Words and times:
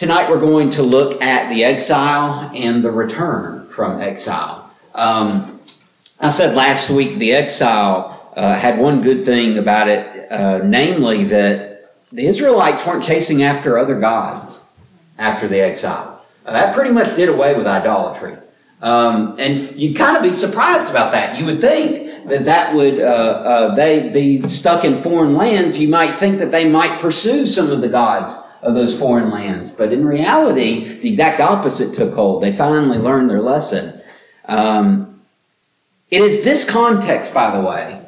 Tonight 0.00 0.30
we're 0.30 0.40
going 0.40 0.70
to 0.70 0.82
look 0.82 1.20
at 1.20 1.50
the 1.50 1.62
exile 1.62 2.50
and 2.54 2.82
the 2.82 2.90
return 2.90 3.68
from 3.68 4.00
exile. 4.00 4.72
Um, 4.94 5.60
I 6.18 6.30
said 6.30 6.56
last 6.56 6.88
week 6.88 7.18
the 7.18 7.32
exile 7.32 8.32
uh, 8.34 8.54
had 8.54 8.78
one 8.78 9.02
good 9.02 9.26
thing 9.26 9.58
about 9.58 9.88
it, 9.88 10.32
uh, 10.32 10.60
namely 10.64 11.24
that 11.24 11.96
the 12.12 12.24
Israelites 12.24 12.86
weren't 12.86 13.04
chasing 13.04 13.42
after 13.42 13.76
other 13.76 14.00
gods 14.00 14.58
after 15.18 15.46
the 15.46 15.60
exile. 15.60 16.24
Uh, 16.46 16.52
that 16.54 16.74
pretty 16.74 16.92
much 16.92 17.14
did 17.14 17.28
away 17.28 17.54
with 17.54 17.66
idolatry. 17.66 18.38
Um, 18.80 19.36
and 19.38 19.78
you'd 19.78 19.98
kind 19.98 20.16
of 20.16 20.22
be 20.22 20.32
surprised 20.32 20.88
about 20.88 21.12
that. 21.12 21.38
You 21.38 21.44
would 21.44 21.60
think 21.60 22.26
that 22.26 22.46
that 22.46 22.74
would 22.74 22.98
uh, 22.98 23.04
uh, 23.04 23.74
they 23.74 24.08
be 24.08 24.48
stuck 24.48 24.82
in 24.82 25.02
foreign 25.02 25.34
lands. 25.34 25.78
You 25.78 25.88
might 25.88 26.18
think 26.18 26.38
that 26.38 26.50
they 26.50 26.66
might 26.66 27.00
pursue 27.00 27.44
some 27.44 27.70
of 27.70 27.82
the 27.82 27.90
gods 27.90 28.34
of 28.62 28.74
those 28.74 28.98
foreign 28.98 29.30
lands. 29.30 29.70
But 29.70 29.92
in 29.92 30.04
reality, 30.04 31.00
the 31.00 31.08
exact 31.08 31.40
opposite 31.40 31.94
took 31.94 32.14
hold. 32.14 32.42
They 32.42 32.54
finally 32.54 32.98
learned 32.98 33.30
their 33.30 33.40
lesson. 33.40 34.00
Um, 34.46 35.22
it 36.10 36.22
is 36.22 36.44
this 36.44 36.68
context, 36.68 37.32
by 37.32 37.56
the 37.56 37.62
way, 37.62 38.00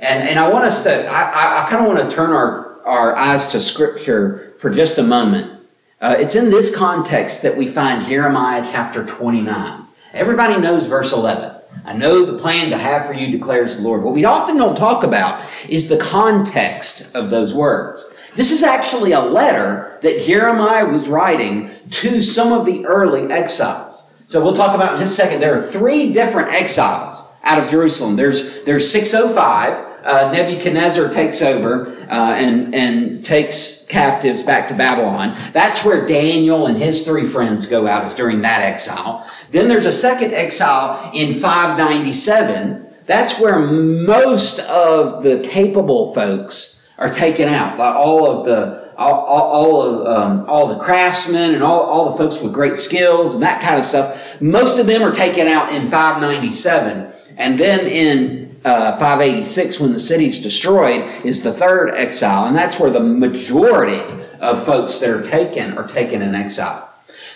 and, 0.00 0.28
and 0.28 0.38
I 0.38 0.48
want 0.48 0.64
us 0.64 0.82
to, 0.82 1.06
I, 1.06 1.22
I, 1.22 1.64
I 1.64 1.70
kind 1.70 1.86
of 1.86 1.92
want 1.92 2.10
to 2.10 2.14
turn 2.14 2.30
our, 2.30 2.80
our 2.82 3.16
eyes 3.16 3.46
to 3.46 3.60
Scripture 3.60 4.54
for 4.58 4.70
just 4.70 4.98
a 4.98 5.02
moment. 5.02 5.52
Uh, 6.00 6.16
it's 6.18 6.34
in 6.34 6.50
this 6.50 6.74
context 6.74 7.42
that 7.42 7.56
we 7.56 7.68
find 7.68 8.04
Jeremiah 8.04 8.66
chapter 8.70 9.06
29. 9.06 9.84
Everybody 10.12 10.58
knows 10.58 10.86
verse 10.86 11.12
11. 11.12 11.52
I 11.84 11.92
know 11.92 12.24
the 12.24 12.38
plans 12.38 12.72
I 12.72 12.78
have 12.78 13.06
for 13.06 13.12
you, 13.12 13.30
declares 13.30 13.76
the 13.76 13.82
Lord. 13.82 14.02
What 14.02 14.14
we 14.14 14.24
often 14.24 14.56
don't 14.56 14.76
talk 14.76 15.04
about 15.04 15.44
is 15.68 15.88
the 15.88 15.98
context 15.98 17.14
of 17.14 17.30
those 17.30 17.54
words. 17.54 18.04
This 18.36 18.52
is 18.52 18.62
actually 18.62 19.12
a 19.12 19.20
letter 19.20 19.98
that 20.02 20.20
Jeremiah 20.20 20.86
was 20.86 21.08
writing 21.08 21.70
to 21.90 22.20
some 22.20 22.52
of 22.52 22.66
the 22.66 22.84
early 22.84 23.32
exiles. 23.32 24.08
So 24.26 24.42
we'll 24.42 24.54
talk 24.54 24.74
about 24.74 24.94
in 24.94 25.00
just 25.00 25.14
a 25.14 25.16
second. 25.16 25.40
There 25.40 25.58
are 25.58 25.66
three 25.66 26.12
different 26.12 26.50
exiles 26.50 27.26
out 27.42 27.62
of 27.62 27.70
Jerusalem. 27.70 28.16
There's, 28.16 28.62
there's 28.64 28.90
605. 28.90 29.86
Uh, 30.04 30.30
Nebuchadnezzar 30.32 31.08
takes 31.08 31.42
over 31.42 31.88
uh, 32.08 32.34
and, 32.36 32.74
and 32.74 33.24
takes 33.24 33.86
captives 33.88 34.42
back 34.42 34.68
to 34.68 34.74
Babylon. 34.74 35.36
That's 35.52 35.84
where 35.84 36.06
Daniel 36.06 36.66
and 36.66 36.76
his 36.76 37.06
three 37.06 37.24
friends 37.24 37.66
go 37.66 37.88
out, 37.88 38.04
is 38.04 38.14
during 38.14 38.42
that 38.42 38.60
exile. 38.60 39.28
Then 39.50 39.66
there's 39.66 39.86
a 39.86 39.92
second 39.92 40.32
exile 40.32 41.10
in 41.14 41.34
597. 41.34 42.86
That's 43.06 43.40
where 43.40 43.58
most 43.58 44.60
of 44.68 45.22
the 45.22 45.40
capable 45.48 46.12
folks 46.14 46.75
are 46.98 47.10
taken 47.10 47.48
out. 47.48 47.78
Like 47.78 47.94
all 47.94 48.26
of 48.26 48.46
the 48.46 48.86
all, 48.96 49.24
all 49.26 49.82
of 49.82 50.06
um, 50.06 50.44
all 50.48 50.68
the 50.68 50.78
craftsmen 50.78 51.54
and 51.54 51.62
all, 51.62 51.82
all 51.82 52.10
the 52.12 52.16
folks 52.16 52.40
with 52.40 52.52
great 52.52 52.76
skills 52.76 53.34
and 53.34 53.42
that 53.42 53.60
kind 53.60 53.78
of 53.78 53.84
stuff. 53.84 54.40
Most 54.40 54.78
of 54.78 54.86
them 54.86 55.02
are 55.02 55.12
taken 55.12 55.46
out 55.48 55.72
in 55.72 55.90
597, 55.90 57.12
and 57.36 57.58
then 57.58 57.86
in 57.86 58.58
uh, 58.64 58.92
586, 58.92 59.80
when 59.80 59.92
the 59.92 60.00
city's 60.00 60.42
destroyed, 60.42 61.02
is 61.24 61.42
the 61.42 61.52
third 61.52 61.90
exile, 61.90 62.46
and 62.46 62.56
that's 62.56 62.80
where 62.80 62.90
the 62.90 63.00
majority 63.00 64.00
of 64.40 64.64
folks 64.64 64.98
that 64.98 65.10
are 65.10 65.22
taken 65.22 65.76
are 65.76 65.86
taken 65.86 66.22
in 66.22 66.34
exile. 66.34 66.88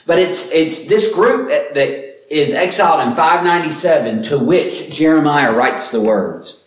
But 0.06 0.18
it's 0.18 0.50
it's 0.50 0.88
this 0.88 1.14
group 1.14 1.50
that 1.50 2.34
is 2.34 2.52
exiled 2.52 3.06
in 3.06 3.14
597 3.14 4.22
to 4.24 4.38
which 4.38 4.90
Jeremiah 4.90 5.52
writes 5.52 5.90
the 5.90 6.00
words. 6.00 6.59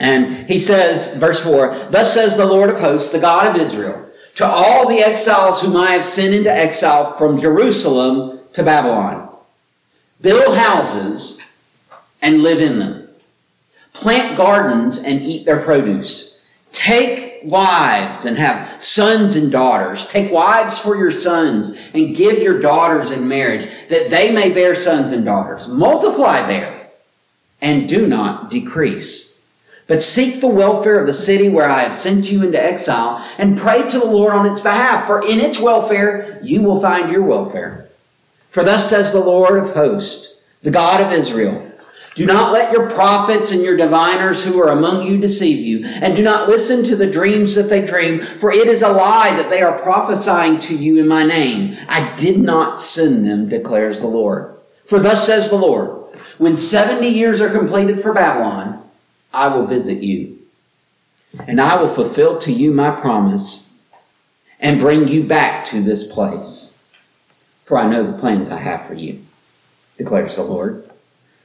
And 0.00 0.48
he 0.48 0.58
says, 0.58 1.18
verse 1.18 1.44
4, 1.44 1.88
Thus 1.90 2.12
says 2.12 2.36
the 2.36 2.46
Lord 2.46 2.70
of 2.70 2.80
hosts, 2.80 3.10
the 3.10 3.18
God 3.18 3.54
of 3.54 3.60
Israel, 3.60 4.06
to 4.36 4.46
all 4.46 4.88
the 4.88 5.00
exiles 5.00 5.60
whom 5.60 5.76
I 5.76 5.92
have 5.92 6.04
sent 6.04 6.34
into 6.34 6.50
exile 6.50 7.12
from 7.12 7.38
Jerusalem 7.38 8.40
to 8.54 8.62
Babylon 8.62 9.28
build 10.20 10.56
houses 10.56 11.40
and 12.20 12.42
live 12.42 12.60
in 12.60 12.78
them, 12.78 13.08
plant 13.92 14.36
gardens 14.36 14.98
and 14.98 15.22
eat 15.22 15.46
their 15.46 15.62
produce. 15.62 16.40
Take 16.72 17.40
wives 17.42 18.26
and 18.26 18.36
have 18.36 18.82
sons 18.82 19.34
and 19.34 19.50
daughters. 19.50 20.06
Take 20.06 20.30
wives 20.30 20.78
for 20.78 20.96
your 20.96 21.10
sons 21.10 21.70
and 21.94 22.14
give 22.14 22.42
your 22.42 22.60
daughters 22.60 23.10
in 23.10 23.26
marriage 23.26 23.68
that 23.88 24.10
they 24.10 24.30
may 24.30 24.50
bear 24.50 24.74
sons 24.74 25.12
and 25.12 25.24
daughters. 25.24 25.68
Multiply 25.68 26.46
there 26.46 26.88
and 27.60 27.88
do 27.88 28.06
not 28.06 28.50
decrease. 28.50 29.29
But 29.90 30.04
seek 30.04 30.40
the 30.40 30.46
welfare 30.46 31.00
of 31.00 31.08
the 31.08 31.12
city 31.12 31.48
where 31.48 31.68
I 31.68 31.80
have 31.80 31.94
sent 31.94 32.30
you 32.30 32.44
into 32.44 32.62
exile 32.62 33.26
and 33.38 33.58
pray 33.58 33.88
to 33.88 33.98
the 33.98 34.06
Lord 34.06 34.32
on 34.32 34.46
its 34.46 34.60
behalf, 34.60 35.08
for 35.08 35.20
in 35.20 35.40
its 35.40 35.58
welfare 35.58 36.38
you 36.44 36.62
will 36.62 36.80
find 36.80 37.10
your 37.10 37.24
welfare. 37.24 37.88
For 38.50 38.62
thus 38.62 38.88
says 38.88 39.10
the 39.10 39.18
Lord 39.18 39.58
of 39.58 39.74
hosts, 39.74 40.36
the 40.62 40.70
God 40.70 41.00
of 41.00 41.10
Israel, 41.10 41.72
do 42.14 42.24
not 42.24 42.52
let 42.52 42.70
your 42.70 42.88
prophets 42.88 43.50
and 43.50 43.62
your 43.62 43.76
diviners 43.76 44.44
who 44.44 44.60
are 44.62 44.68
among 44.68 45.08
you 45.08 45.18
deceive 45.18 45.58
you, 45.58 45.84
and 45.84 46.14
do 46.14 46.22
not 46.22 46.48
listen 46.48 46.84
to 46.84 46.94
the 46.94 47.10
dreams 47.10 47.56
that 47.56 47.64
they 47.64 47.84
dream, 47.84 48.22
for 48.38 48.52
it 48.52 48.68
is 48.68 48.82
a 48.82 48.92
lie 48.92 49.34
that 49.34 49.50
they 49.50 49.60
are 49.60 49.82
prophesying 49.82 50.60
to 50.60 50.76
you 50.76 51.00
in 51.00 51.08
my 51.08 51.24
name. 51.24 51.76
I 51.88 52.14
did 52.14 52.38
not 52.38 52.80
send 52.80 53.26
them, 53.26 53.48
declares 53.48 53.98
the 53.98 54.06
Lord. 54.06 54.54
For 54.84 55.00
thus 55.00 55.26
says 55.26 55.50
the 55.50 55.56
Lord, 55.56 56.14
when 56.38 56.54
70 56.54 57.08
years 57.08 57.40
are 57.40 57.50
completed 57.50 58.00
for 58.00 58.12
Babylon, 58.12 58.86
I 59.32 59.48
will 59.48 59.66
visit 59.66 60.02
you. 60.02 60.38
And 61.46 61.60
I 61.60 61.80
will 61.80 61.88
fulfill 61.88 62.38
to 62.40 62.52
you 62.52 62.72
my 62.72 62.90
promise 62.90 63.72
and 64.58 64.80
bring 64.80 65.08
you 65.08 65.24
back 65.24 65.64
to 65.66 65.82
this 65.82 66.10
place. 66.10 66.76
For 67.64 67.78
I 67.78 67.88
know 67.88 68.10
the 68.10 68.18
plans 68.18 68.50
I 68.50 68.58
have 68.58 68.86
for 68.86 68.94
you, 68.94 69.22
declares 69.96 70.36
the 70.36 70.42
Lord 70.42 70.89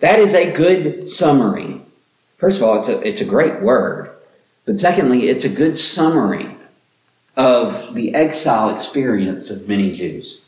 That 0.00 0.18
is 0.18 0.34
a 0.34 0.52
good 0.52 1.08
summary. 1.08 1.80
First 2.38 2.60
of 2.60 2.68
all, 2.68 2.78
it's 2.78 2.88
a, 2.88 3.00
it's 3.06 3.20
a 3.20 3.24
great 3.24 3.62
word. 3.62 4.10
But 4.64 4.78
secondly, 4.78 5.28
it's 5.28 5.44
a 5.44 5.48
good 5.48 5.76
summary 5.76 6.56
of 7.36 7.94
the 7.94 8.14
exile 8.14 8.70
experience 8.70 9.50
of 9.50 9.68
many 9.68 9.92
Jews. 9.92 10.40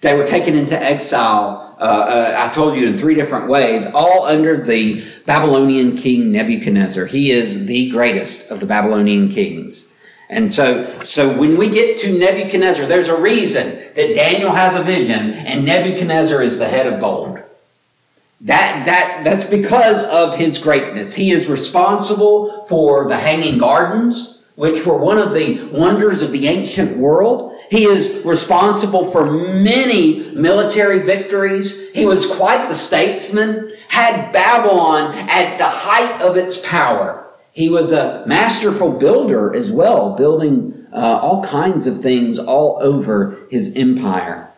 They 0.00 0.14
were 0.14 0.26
taken 0.26 0.54
into 0.54 0.80
exile, 0.80 1.76
uh, 1.78 1.82
uh, 1.82 2.34
I 2.38 2.48
told 2.52 2.76
you, 2.76 2.88
in 2.88 2.96
three 2.96 3.14
different 3.14 3.48
ways, 3.48 3.86
all 3.86 4.24
under 4.24 4.56
the 4.56 5.04
Babylonian 5.26 5.96
king 5.96 6.32
Nebuchadnezzar. 6.32 7.06
He 7.06 7.30
is 7.30 7.66
the 7.66 7.90
greatest 7.90 8.50
of 8.50 8.60
the 8.60 8.66
Babylonian 8.66 9.28
kings. 9.28 9.92
And 10.30 10.54
so, 10.54 11.02
so 11.02 11.36
when 11.36 11.56
we 11.58 11.68
get 11.68 11.98
to 11.98 12.18
Nebuchadnezzar, 12.18 12.86
there's 12.86 13.08
a 13.08 13.20
reason 13.20 13.78
that 13.94 14.14
Daniel 14.14 14.52
has 14.52 14.76
a 14.76 14.82
vision 14.82 15.32
and 15.32 15.64
Nebuchadnezzar 15.64 16.40
is 16.40 16.56
the 16.56 16.68
head 16.68 16.86
of 16.86 17.00
gold. 17.00 17.39
That, 18.42 18.86
that, 18.86 19.22
that's 19.22 19.44
because 19.44 20.04
of 20.04 20.36
his 20.36 20.58
greatness. 20.58 21.12
He 21.12 21.30
is 21.30 21.48
responsible 21.48 22.64
for 22.68 23.06
the 23.06 23.18
hanging 23.18 23.58
gardens, 23.58 24.42
which 24.54 24.86
were 24.86 24.96
one 24.96 25.18
of 25.18 25.34
the 25.34 25.62
wonders 25.66 26.22
of 26.22 26.32
the 26.32 26.48
ancient 26.48 26.96
world. 26.96 27.54
He 27.70 27.84
is 27.84 28.22
responsible 28.24 29.10
for 29.10 29.30
many 29.30 30.30
military 30.32 31.00
victories. 31.00 31.90
He 31.90 32.06
was 32.06 32.26
quite 32.26 32.68
the 32.68 32.74
statesman, 32.74 33.72
had 33.88 34.32
Babylon 34.32 35.14
at 35.14 35.58
the 35.58 35.68
height 35.68 36.22
of 36.22 36.36
its 36.36 36.56
power. 36.56 37.26
He 37.52 37.68
was 37.68 37.92
a 37.92 38.24
masterful 38.26 38.92
builder 38.92 39.54
as 39.54 39.70
well, 39.70 40.14
building 40.16 40.86
uh, 40.92 41.20
all 41.22 41.44
kinds 41.44 41.86
of 41.86 42.00
things 42.00 42.38
all 42.38 42.78
over 42.80 43.38
his 43.50 43.76
empire. 43.76 44.48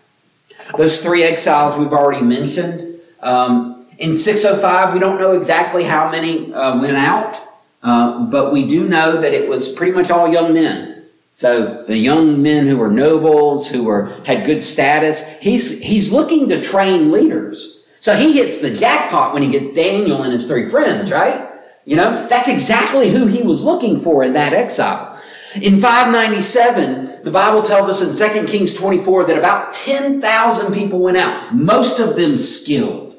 Those 0.76 1.02
three 1.02 1.22
exiles 1.22 1.76
we've 1.76 1.92
already 1.92 2.24
mentioned. 2.24 3.00
Um, 3.20 3.81
in 4.02 4.16
605, 4.16 4.94
we 4.94 4.98
don't 4.98 5.20
know 5.20 5.32
exactly 5.32 5.84
how 5.84 6.10
many 6.10 6.52
uh, 6.52 6.76
went 6.80 6.96
out, 6.96 7.40
uh, 7.84 8.24
but 8.24 8.52
we 8.52 8.66
do 8.66 8.88
know 8.88 9.20
that 9.20 9.32
it 9.32 9.48
was 9.48 9.68
pretty 9.68 9.92
much 9.92 10.10
all 10.10 10.30
young 10.30 10.52
men. 10.52 11.04
So 11.34 11.84
the 11.86 11.96
young 11.96 12.42
men 12.42 12.66
who 12.66 12.76
were 12.76 12.90
nobles, 12.90 13.68
who 13.68 13.84
were 13.84 14.06
had 14.26 14.44
good 14.44 14.60
status, 14.60 15.26
he's 15.38 15.80
he's 15.80 16.12
looking 16.12 16.48
to 16.48 16.60
train 16.60 17.12
leaders. 17.12 17.78
So 18.00 18.16
he 18.16 18.32
hits 18.32 18.58
the 18.58 18.74
jackpot 18.74 19.32
when 19.32 19.44
he 19.44 19.48
gets 19.48 19.72
Daniel 19.72 20.24
and 20.24 20.32
his 20.32 20.48
three 20.48 20.68
friends, 20.68 21.12
right? 21.12 21.48
You 21.84 21.94
know, 21.94 22.26
that's 22.26 22.48
exactly 22.48 23.10
who 23.10 23.26
he 23.26 23.42
was 23.42 23.62
looking 23.62 24.02
for 24.02 24.24
in 24.24 24.32
that 24.32 24.52
exile. 24.52 25.20
In 25.54 25.80
597, 25.80 27.22
the 27.22 27.30
Bible 27.30 27.62
tells 27.62 27.88
us 27.88 28.20
in 28.20 28.42
2 28.42 28.46
Kings 28.48 28.74
24 28.74 29.26
that 29.26 29.38
about 29.38 29.74
10,000 29.74 30.74
people 30.74 30.98
went 30.98 31.18
out, 31.18 31.54
most 31.54 32.00
of 32.00 32.16
them 32.16 32.36
skilled, 32.36 33.11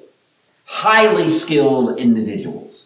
highly 0.73 1.29
skilled 1.29 1.99
individuals. 1.99 2.85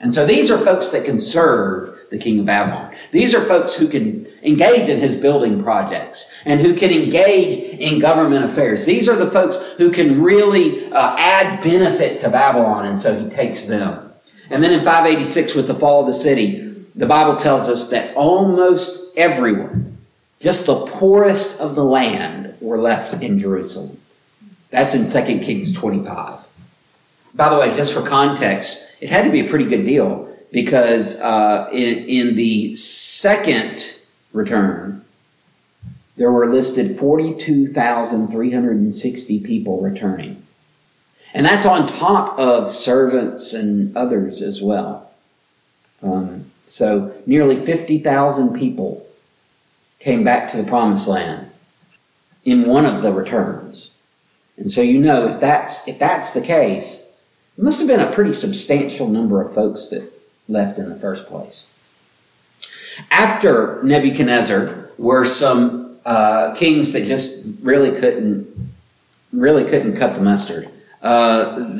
And 0.00 0.12
so 0.12 0.26
these 0.26 0.50
are 0.50 0.58
folks 0.58 0.90
that 0.90 1.06
can 1.06 1.18
serve 1.18 1.98
the 2.10 2.18
king 2.18 2.38
of 2.40 2.44
Babylon. 2.44 2.94
These 3.10 3.34
are 3.34 3.40
folks 3.40 3.74
who 3.74 3.88
can 3.88 4.26
engage 4.42 4.86
in 4.86 5.00
his 5.00 5.16
building 5.16 5.62
projects 5.62 6.30
and 6.44 6.60
who 6.60 6.74
can 6.74 6.90
engage 6.90 7.78
in 7.80 8.00
government 8.00 8.44
affairs. 8.44 8.84
These 8.84 9.08
are 9.08 9.16
the 9.16 9.30
folks 9.30 9.56
who 9.78 9.90
can 9.90 10.22
really 10.22 10.92
uh, 10.92 11.16
add 11.18 11.62
benefit 11.62 12.18
to 12.18 12.28
Babylon, 12.28 12.84
and 12.84 13.00
so 13.00 13.18
he 13.18 13.30
takes 13.30 13.64
them. 13.64 14.12
And 14.50 14.62
then 14.62 14.72
in 14.72 14.84
586, 14.84 15.54
with 15.54 15.68
the 15.68 15.74
fall 15.74 16.02
of 16.02 16.08
the 16.08 16.12
city, 16.12 16.84
the 16.94 17.06
Bible 17.06 17.36
tells 17.36 17.70
us 17.70 17.88
that 17.90 18.14
almost 18.14 19.16
everyone, 19.16 19.96
just 20.38 20.66
the 20.66 20.84
poorest 20.84 21.58
of 21.60 21.76
the 21.76 21.84
land, 21.84 22.54
were 22.60 22.78
left 22.78 23.14
in 23.22 23.38
Jerusalem. 23.38 23.98
That's 24.68 24.94
in 24.94 25.08
2 25.08 25.38
Kings 25.38 25.72
25. 25.72 26.41
By 27.34 27.48
the 27.48 27.58
way, 27.58 27.74
just 27.74 27.94
for 27.94 28.02
context, 28.02 28.86
it 29.00 29.08
had 29.08 29.24
to 29.24 29.30
be 29.30 29.40
a 29.40 29.48
pretty 29.48 29.64
good 29.64 29.84
deal 29.84 30.28
because 30.52 31.18
uh, 31.20 31.68
in, 31.72 32.04
in 32.04 32.36
the 32.36 32.74
second 32.74 33.98
return, 34.32 35.02
there 36.16 36.30
were 36.30 36.52
listed 36.52 36.94
42,360 36.96 39.40
people 39.40 39.80
returning. 39.80 40.42
And 41.34 41.46
that's 41.46 41.64
on 41.64 41.86
top 41.86 42.38
of 42.38 42.68
servants 42.68 43.54
and 43.54 43.96
others 43.96 44.42
as 44.42 44.60
well. 44.60 45.10
Um, 46.02 46.50
so 46.66 47.14
nearly 47.26 47.56
50,000 47.56 48.54
people 48.54 49.06
came 49.98 50.22
back 50.24 50.50
to 50.50 50.58
the 50.58 50.64
promised 50.64 51.08
land 51.08 51.50
in 52.44 52.66
one 52.66 52.84
of 52.84 53.00
the 53.02 53.12
returns. 53.12 53.92
And 54.56 54.70
so 54.70 54.82
you 54.82 55.00
know 55.00 55.28
if 55.28 55.40
that's 55.40 55.88
if 55.88 55.98
that's 55.98 56.34
the 56.34 56.42
case, 56.42 57.11
it 57.56 57.62
must 57.62 57.80
have 57.80 57.88
been 57.88 58.00
a 58.00 58.12
pretty 58.12 58.32
substantial 58.32 59.08
number 59.08 59.42
of 59.42 59.54
folks 59.54 59.86
that 59.86 60.12
left 60.48 60.78
in 60.78 60.88
the 60.88 60.96
first 60.96 61.26
place. 61.26 61.72
After 63.10 63.82
Nebuchadnezzar 63.82 64.90
were 64.98 65.26
some 65.26 65.98
uh, 66.04 66.54
kings 66.54 66.92
that 66.92 67.04
just 67.04 67.48
really 67.62 67.90
couldn't 67.98 68.48
really 69.32 69.64
couldn't 69.64 69.96
cut 69.96 70.14
the 70.14 70.20
mustard. 70.20 70.68
Uh, 71.00 71.78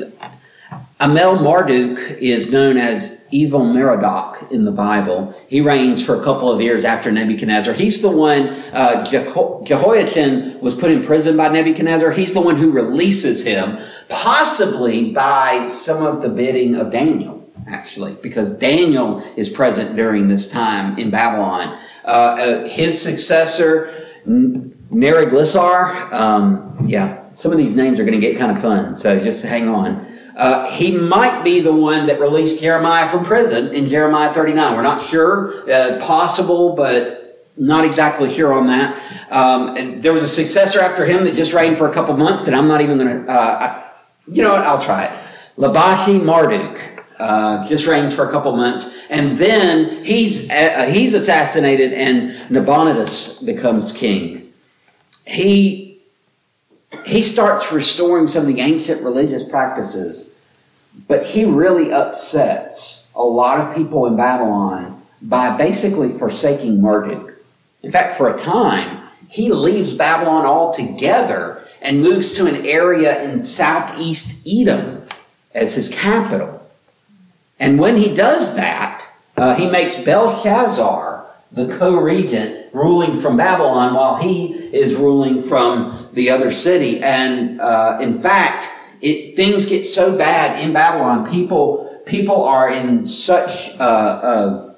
Amel 1.03 1.35
Marduk 1.35 1.99
is 2.21 2.49
known 2.49 2.77
as 2.77 3.19
Evil 3.29 3.65
Merodach 3.65 4.49
in 4.53 4.63
the 4.63 4.71
Bible. 4.71 5.35
He 5.49 5.59
reigns 5.59 6.01
for 6.05 6.17
a 6.17 6.23
couple 6.23 6.49
of 6.49 6.61
years 6.61 6.85
after 6.85 7.11
Nebuchadnezzar. 7.11 7.73
He's 7.73 8.01
the 8.01 8.09
one, 8.09 8.51
uh, 8.71 9.03
Jeho- 9.05 9.65
Jehoiachin 9.65 10.61
was 10.61 10.73
put 10.73 10.91
in 10.91 11.03
prison 11.03 11.35
by 11.35 11.49
Nebuchadnezzar. 11.49 12.11
He's 12.11 12.33
the 12.33 12.39
one 12.39 12.55
who 12.55 12.71
releases 12.71 13.43
him, 13.43 13.79
possibly 14.07 15.11
by 15.11 15.67
some 15.67 16.05
of 16.05 16.21
the 16.21 16.29
bidding 16.29 16.75
of 16.75 16.93
Daniel, 16.93 17.43
actually, 17.67 18.15
because 18.21 18.51
Daniel 18.51 19.21
is 19.35 19.49
present 19.49 19.97
during 19.97 20.29
this 20.29 20.49
time 20.49 20.97
in 20.97 21.09
Babylon. 21.09 21.77
Uh, 22.05 22.07
uh, 22.07 22.67
his 22.69 23.01
successor, 23.01 23.89
Neriglissar, 24.25 26.13
um, 26.13 26.85
yeah, 26.87 27.17
some 27.33 27.51
of 27.51 27.57
these 27.57 27.75
names 27.75 27.99
are 27.99 28.05
going 28.05 28.19
to 28.19 28.25
get 28.25 28.37
kind 28.37 28.55
of 28.55 28.61
fun, 28.61 28.95
so 28.95 29.19
just 29.19 29.43
hang 29.43 29.67
on. 29.67 30.12
Uh, 30.35 30.69
he 30.71 30.91
might 30.91 31.43
be 31.43 31.59
the 31.59 31.71
one 31.71 32.07
that 32.07 32.19
released 32.19 32.61
Jeremiah 32.61 33.07
from 33.09 33.23
prison 33.23 33.73
in 33.73 33.85
Jeremiah 33.85 34.33
39. 34.33 34.75
We're 34.75 34.81
not 34.81 35.05
sure. 35.05 35.69
Uh, 35.71 35.99
possible, 35.99 36.75
but 36.75 37.23
not 37.55 37.85
exactly 37.85 38.31
sure 38.31 38.53
on 38.53 38.67
that. 38.67 39.01
Um, 39.29 40.01
there 40.01 40.13
was 40.13 40.23
a 40.23 40.27
successor 40.27 40.79
after 40.79 41.05
him 41.05 41.25
that 41.25 41.35
just 41.35 41.53
reigned 41.53 41.77
for 41.77 41.87
a 41.87 41.93
couple 41.93 42.15
months 42.17 42.43
that 42.43 42.53
I'm 42.53 42.67
not 42.67 42.81
even 42.81 42.97
going 42.97 43.25
to, 43.25 43.31
uh, 43.31 43.83
you 44.27 44.41
know 44.41 44.53
what, 44.53 44.65
I'll 44.65 44.81
try 44.81 45.05
it. 45.05 45.19
Labashi 45.57 46.21
Marduk. 46.21 46.89
Uh, 47.19 47.65
just 47.69 47.85
reigns 47.85 48.11
for 48.13 48.27
a 48.27 48.31
couple 48.31 48.53
months, 48.57 49.05
and 49.09 49.37
then 49.37 50.03
he's 50.03 50.49
uh, 50.49 50.89
he's 50.91 51.13
assassinated, 51.13 51.93
and 51.93 52.35
Nabonidus 52.49 53.43
becomes 53.43 53.91
king. 53.91 54.51
He 55.25 55.92
he 57.05 57.21
starts 57.21 57.71
restoring 57.71 58.27
some 58.27 58.47
of 58.47 58.47
the 58.47 58.61
ancient 58.61 59.01
religious 59.01 59.43
practices, 59.43 60.33
but 61.07 61.25
he 61.25 61.45
really 61.45 61.91
upsets 61.91 63.11
a 63.15 63.23
lot 63.23 63.59
of 63.59 63.75
people 63.75 64.05
in 64.05 64.15
Babylon 64.15 65.01
by 65.21 65.55
basically 65.57 66.09
forsaking 66.09 66.81
Marduk. 66.81 67.33
In 67.81 67.91
fact, 67.91 68.17
for 68.17 68.33
a 68.33 68.39
time, 68.39 69.07
he 69.27 69.51
leaves 69.51 69.93
Babylon 69.93 70.45
altogether 70.45 71.63
and 71.81 72.01
moves 72.01 72.33
to 72.33 72.45
an 72.45 72.65
area 72.65 73.21
in 73.23 73.39
southeast 73.39 74.47
Edom 74.47 75.07
as 75.53 75.73
his 75.75 75.89
capital. 75.89 76.61
And 77.59 77.79
when 77.79 77.97
he 77.97 78.13
does 78.13 78.55
that, 78.55 79.07
uh, 79.35 79.55
he 79.55 79.69
makes 79.69 80.03
Belshazzar 80.03 81.12
the 81.53 81.77
co-regent 81.77 82.73
ruling 82.73 83.21
from 83.21 83.37
Babylon 83.37 83.93
while 83.93 84.17
he 84.17 84.47
is 84.73 84.95
ruling 84.95 85.43
from 85.43 86.09
the 86.13 86.29
other 86.29 86.51
city. 86.51 86.99
And 86.99 87.61
uh, 87.61 87.99
in 88.01 88.21
fact, 88.21 88.69
it, 89.01 89.35
things 89.35 89.65
get 89.67 89.85
so 89.85 90.17
bad 90.17 90.59
in 90.59 90.73
Babylon. 90.73 91.29
People 91.29 92.01
people 92.05 92.43
are 92.43 92.69
in 92.69 93.03
such 93.05 93.69
uh, 93.79 93.83
uh, 93.83 94.73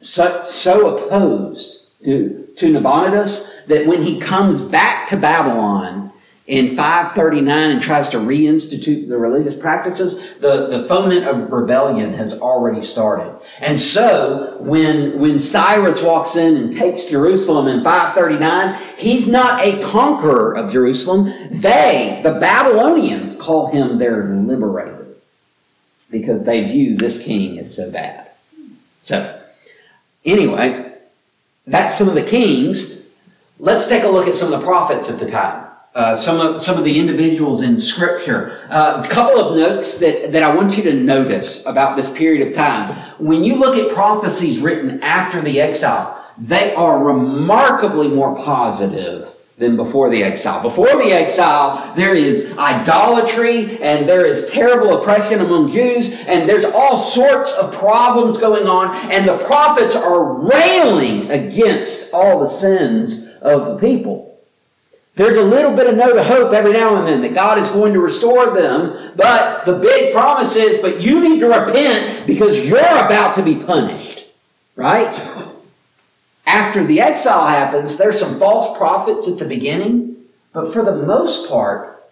such 0.00 0.46
so 0.48 0.96
opposed 0.96 1.82
to 2.04 2.48
to 2.56 2.72
Nabonidus 2.72 3.50
that 3.66 3.86
when 3.86 4.02
he 4.02 4.18
comes 4.18 4.60
back 4.60 5.06
to 5.08 5.16
Babylon 5.16 6.12
in 6.46 6.68
539 6.76 7.70
and 7.72 7.82
tries 7.82 8.08
to 8.10 8.18
reinstitute 8.18 9.08
the 9.08 9.18
religious 9.18 9.56
practices, 9.56 10.34
the, 10.38 10.68
the 10.68 10.84
foment 10.84 11.26
of 11.26 11.50
rebellion 11.50 12.14
has 12.14 12.40
already 12.40 12.80
started. 12.80 13.36
And 13.60 13.80
so, 13.80 14.56
when, 14.60 15.18
when 15.18 15.40
Cyrus 15.40 16.00
walks 16.02 16.36
in 16.36 16.56
and 16.56 16.72
takes 16.72 17.06
Jerusalem 17.06 17.66
in 17.66 17.82
539, 17.82 18.80
he's 18.96 19.26
not 19.26 19.60
a 19.60 19.82
conqueror 19.82 20.54
of 20.56 20.70
Jerusalem. 20.70 21.32
They, 21.50 22.20
the 22.22 22.34
Babylonians, 22.34 23.34
call 23.34 23.72
him 23.72 23.98
their 23.98 24.24
liberator 24.24 25.06
because 26.10 26.44
they 26.44 26.64
view 26.64 26.96
this 26.96 27.24
king 27.24 27.58
as 27.58 27.74
so 27.74 27.90
bad. 27.90 28.30
So, 29.02 29.40
anyway, 30.24 30.92
that's 31.66 31.98
some 31.98 32.08
of 32.08 32.14
the 32.14 32.22
kings. 32.22 33.08
Let's 33.58 33.88
take 33.88 34.04
a 34.04 34.08
look 34.08 34.28
at 34.28 34.34
some 34.34 34.52
of 34.52 34.60
the 34.60 34.64
prophets 34.64 35.10
at 35.10 35.18
the 35.18 35.28
time. 35.28 35.65
Uh, 35.96 36.14
some 36.14 36.38
of 36.38 36.60
some 36.60 36.76
of 36.76 36.84
the 36.84 36.98
individuals 36.98 37.62
in 37.62 37.78
Scripture. 37.78 38.60
Uh, 38.68 39.02
a 39.02 39.08
couple 39.08 39.40
of 39.40 39.56
notes 39.56 39.98
that, 39.98 40.30
that 40.30 40.42
I 40.42 40.54
want 40.54 40.76
you 40.76 40.82
to 40.82 40.92
notice 40.92 41.64
about 41.64 41.96
this 41.96 42.12
period 42.12 42.46
of 42.46 42.52
time. 42.52 42.94
When 43.18 43.42
you 43.42 43.56
look 43.56 43.76
at 43.76 43.94
prophecies 43.94 44.58
written 44.58 45.02
after 45.02 45.40
the 45.40 45.58
exile, 45.58 46.22
they 46.36 46.74
are 46.74 47.02
remarkably 47.02 48.08
more 48.08 48.36
positive 48.36 49.26
than 49.56 49.76
before 49.76 50.10
the 50.10 50.22
exile. 50.22 50.60
Before 50.60 51.02
the 51.02 51.14
exile, 51.14 51.94
there 51.96 52.14
is 52.14 52.52
idolatry 52.58 53.80
and 53.80 54.06
there 54.06 54.26
is 54.26 54.50
terrible 54.50 55.00
oppression 55.00 55.40
among 55.40 55.72
Jews 55.72 56.20
and 56.26 56.46
there's 56.46 56.66
all 56.66 56.98
sorts 56.98 57.54
of 57.54 57.72
problems 57.72 58.36
going 58.36 58.66
on 58.66 58.94
and 59.10 59.26
the 59.26 59.38
prophets 59.38 59.96
are 59.96 60.42
railing 60.42 61.30
against 61.30 62.12
all 62.12 62.40
the 62.40 62.48
sins 62.48 63.28
of 63.40 63.64
the 63.64 63.76
people. 63.78 64.25
There's 65.16 65.38
a 65.38 65.42
little 65.42 65.72
bit 65.72 65.86
of 65.86 65.96
note 65.96 66.18
of 66.18 66.26
hope 66.26 66.52
every 66.52 66.72
now 66.72 66.96
and 66.96 67.08
then 67.08 67.22
that 67.22 67.34
God 67.34 67.58
is 67.58 67.70
going 67.70 67.94
to 67.94 68.00
restore 68.00 68.54
them, 68.54 69.12
but 69.16 69.64
the 69.64 69.78
big 69.78 70.12
promise 70.12 70.56
is, 70.56 70.76
but 70.76 71.00
you 71.00 71.20
need 71.26 71.40
to 71.40 71.48
repent 71.48 72.26
because 72.26 72.68
you're 72.68 72.78
about 72.78 73.34
to 73.36 73.42
be 73.42 73.56
punished. 73.56 74.26
Right? 74.76 75.18
After 76.46 76.84
the 76.84 77.00
exile 77.00 77.46
happens, 77.46 77.96
there's 77.96 78.20
some 78.20 78.38
false 78.38 78.76
prophets 78.76 79.26
at 79.26 79.38
the 79.38 79.46
beginning, 79.46 80.16
but 80.52 80.70
for 80.70 80.84
the 80.84 80.94
most 80.94 81.48
part, 81.48 82.04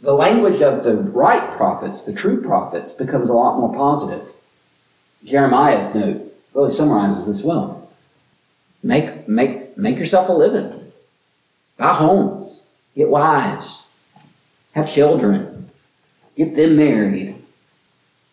the 0.00 0.14
language 0.14 0.62
of 0.62 0.82
the 0.82 0.94
right 0.94 1.54
prophets, 1.58 2.02
the 2.02 2.14
true 2.14 2.42
prophets, 2.42 2.92
becomes 2.92 3.28
a 3.28 3.34
lot 3.34 3.60
more 3.60 3.74
positive. 3.74 4.26
Jeremiah's 5.24 5.94
note 5.94 6.34
really 6.54 6.70
summarizes 6.70 7.26
this 7.26 7.44
well. 7.44 7.90
Make, 8.82 9.28
make, 9.28 9.76
make 9.76 9.98
yourself 9.98 10.30
a 10.30 10.32
living 10.32 10.83
buy 11.76 11.94
homes, 11.94 12.62
get 12.94 13.08
wives, 13.08 13.94
have 14.72 14.88
children, 14.88 15.70
get 16.36 16.56
them 16.56 16.76
married. 16.76 17.36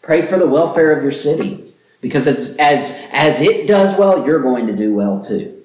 Pray 0.02 0.22
for 0.22 0.38
the 0.38 0.48
welfare 0.48 0.92
of 0.92 1.04
your 1.04 1.12
city 1.12 1.74
because 2.02 2.28
as, 2.28 2.58
as, 2.58 3.08
as 3.12 3.42
it 3.42 3.68
does 3.68 3.98
well, 3.98 4.26
you're 4.26 4.42
going 4.42 4.68
to 4.68 4.76
do 4.76 4.94
well 4.94 5.24
too. 5.24 5.58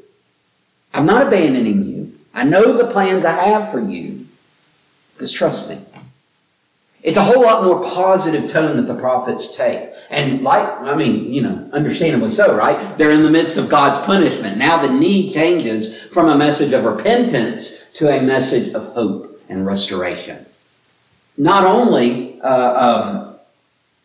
I'm 0.92 1.06
not 1.06 1.26
abandoning 1.26 1.85
you. 1.85 2.18
I 2.35 2.45
know 2.45 2.76
the 2.76 2.90
plans 2.90 3.25
I 3.25 3.33
have 3.33 3.73
for 3.73 3.80
you. 3.80 4.26
Just 5.18 5.37
trust 5.37 5.68
me. 5.71 5.78
It's 7.03 7.17
a 7.17 7.23
whole 7.23 7.43
lot 7.43 7.65
more 7.65 7.83
positive 7.83 8.50
tone 8.50 8.76
that 8.76 8.93
the 8.93 8.99
prophets 8.99 9.57
take. 9.57 9.91
And 10.11 10.43
like, 10.43 10.67
I 10.81 10.95
mean, 10.95 11.33
you 11.33 11.43
know, 11.43 11.69
understandably 11.73 12.31
so, 12.31 12.57
right? 12.57 12.97
They're 12.99 13.11
in 13.11 13.23
the 13.23 13.31
midst 13.31 13.59
of 13.59 13.69
God's 13.69 13.99
punishment. 13.99 14.57
Now 14.57 14.81
the 14.81 14.93
need 14.93 15.33
changes 15.33 16.03
from 16.05 16.29
a 16.29 16.37
message 16.37 16.73
of 16.73 16.85
repentance 16.85 17.91
to 17.95 18.09
a 18.09 18.21
message 18.21 18.75
of 18.75 18.93
hope 18.95 19.41
and 19.49 19.67
restoration. 19.67 20.47
Not 21.38 21.65
only, 21.65 22.41
uh, 22.41 22.75
um, 22.75 23.37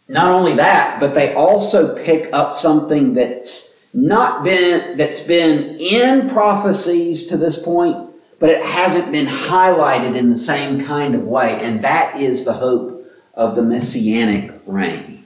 not 0.08 0.32
only 0.32 0.56
that, 0.56 1.00
but 1.00 1.14
they 1.14 1.34
also 1.34 1.96
pick 2.04 2.30
up 2.34 2.54
something 2.54 3.14
that's 3.14 3.82
not 3.94 4.44
been, 4.44 4.98
that's 4.98 5.22
been 5.22 5.78
in 5.80 6.30
prophecies 6.30 7.28
to 7.28 7.38
this 7.38 7.62
point, 7.62 8.11
but 8.42 8.50
it 8.50 8.66
hasn't 8.66 9.12
been 9.12 9.28
highlighted 9.28 10.18
in 10.18 10.32
the 10.32 10.38
same 10.38 10.84
kind 10.84 11.14
of 11.14 11.22
way. 11.22 11.64
And 11.64 11.84
that 11.84 12.20
is 12.20 12.44
the 12.44 12.54
hope 12.54 13.06
of 13.36 13.56
the 13.56 13.62
messianic 13.62 14.52
reign. 14.66 15.24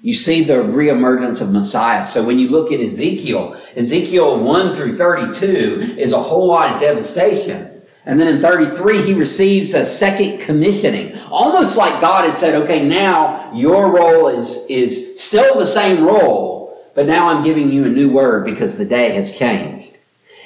You 0.00 0.14
see 0.14 0.44
the 0.44 0.54
reemergence 0.54 1.42
of 1.42 1.50
Messiah. 1.50 2.06
So 2.06 2.24
when 2.24 2.38
you 2.38 2.48
look 2.48 2.70
at 2.70 2.78
Ezekiel, 2.78 3.60
Ezekiel 3.74 4.38
1 4.38 4.74
through 4.74 4.94
32 4.94 5.96
is 5.98 6.12
a 6.12 6.22
whole 6.22 6.46
lot 6.46 6.72
of 6.72 6.80
devastation. 6.80 7.82
And 8.06 8.20
then 8.20 8.36
in 8.36 8.40
33, 8.40 9.02
he 9.02 9.12
receives 9.12 9.74
a 9.74 9.84
second 9.84 10.38
commissioning. 10.38 11.18
Almost 11.30 11.76
like 11.76 12.00
God 12.00 12.30
had 12.30 12.38
said, 12.38 12.54
okay, 12.62 12.86
now 12.86 13.52
your 13.52 13.90
role 13.90 14.28
is, 14.28 14.66
is 14.70 15.20
still 15.20 15.58
the 15.58 15.66
same 15.66 16.04
role, 16.04 16.80
but 16.94 17.06
now 17.06 17.28
I'm 17.28 17.42
giving 17.42 17.70
you 17.70 17.86
a 17.86 17.88
new 17.88 18.08
word 18.08 18.44
because 18.44 18.78
the 18.78 18.86
day 18.86 19.10
has 19.10 19.36
changed. 19.36 19.89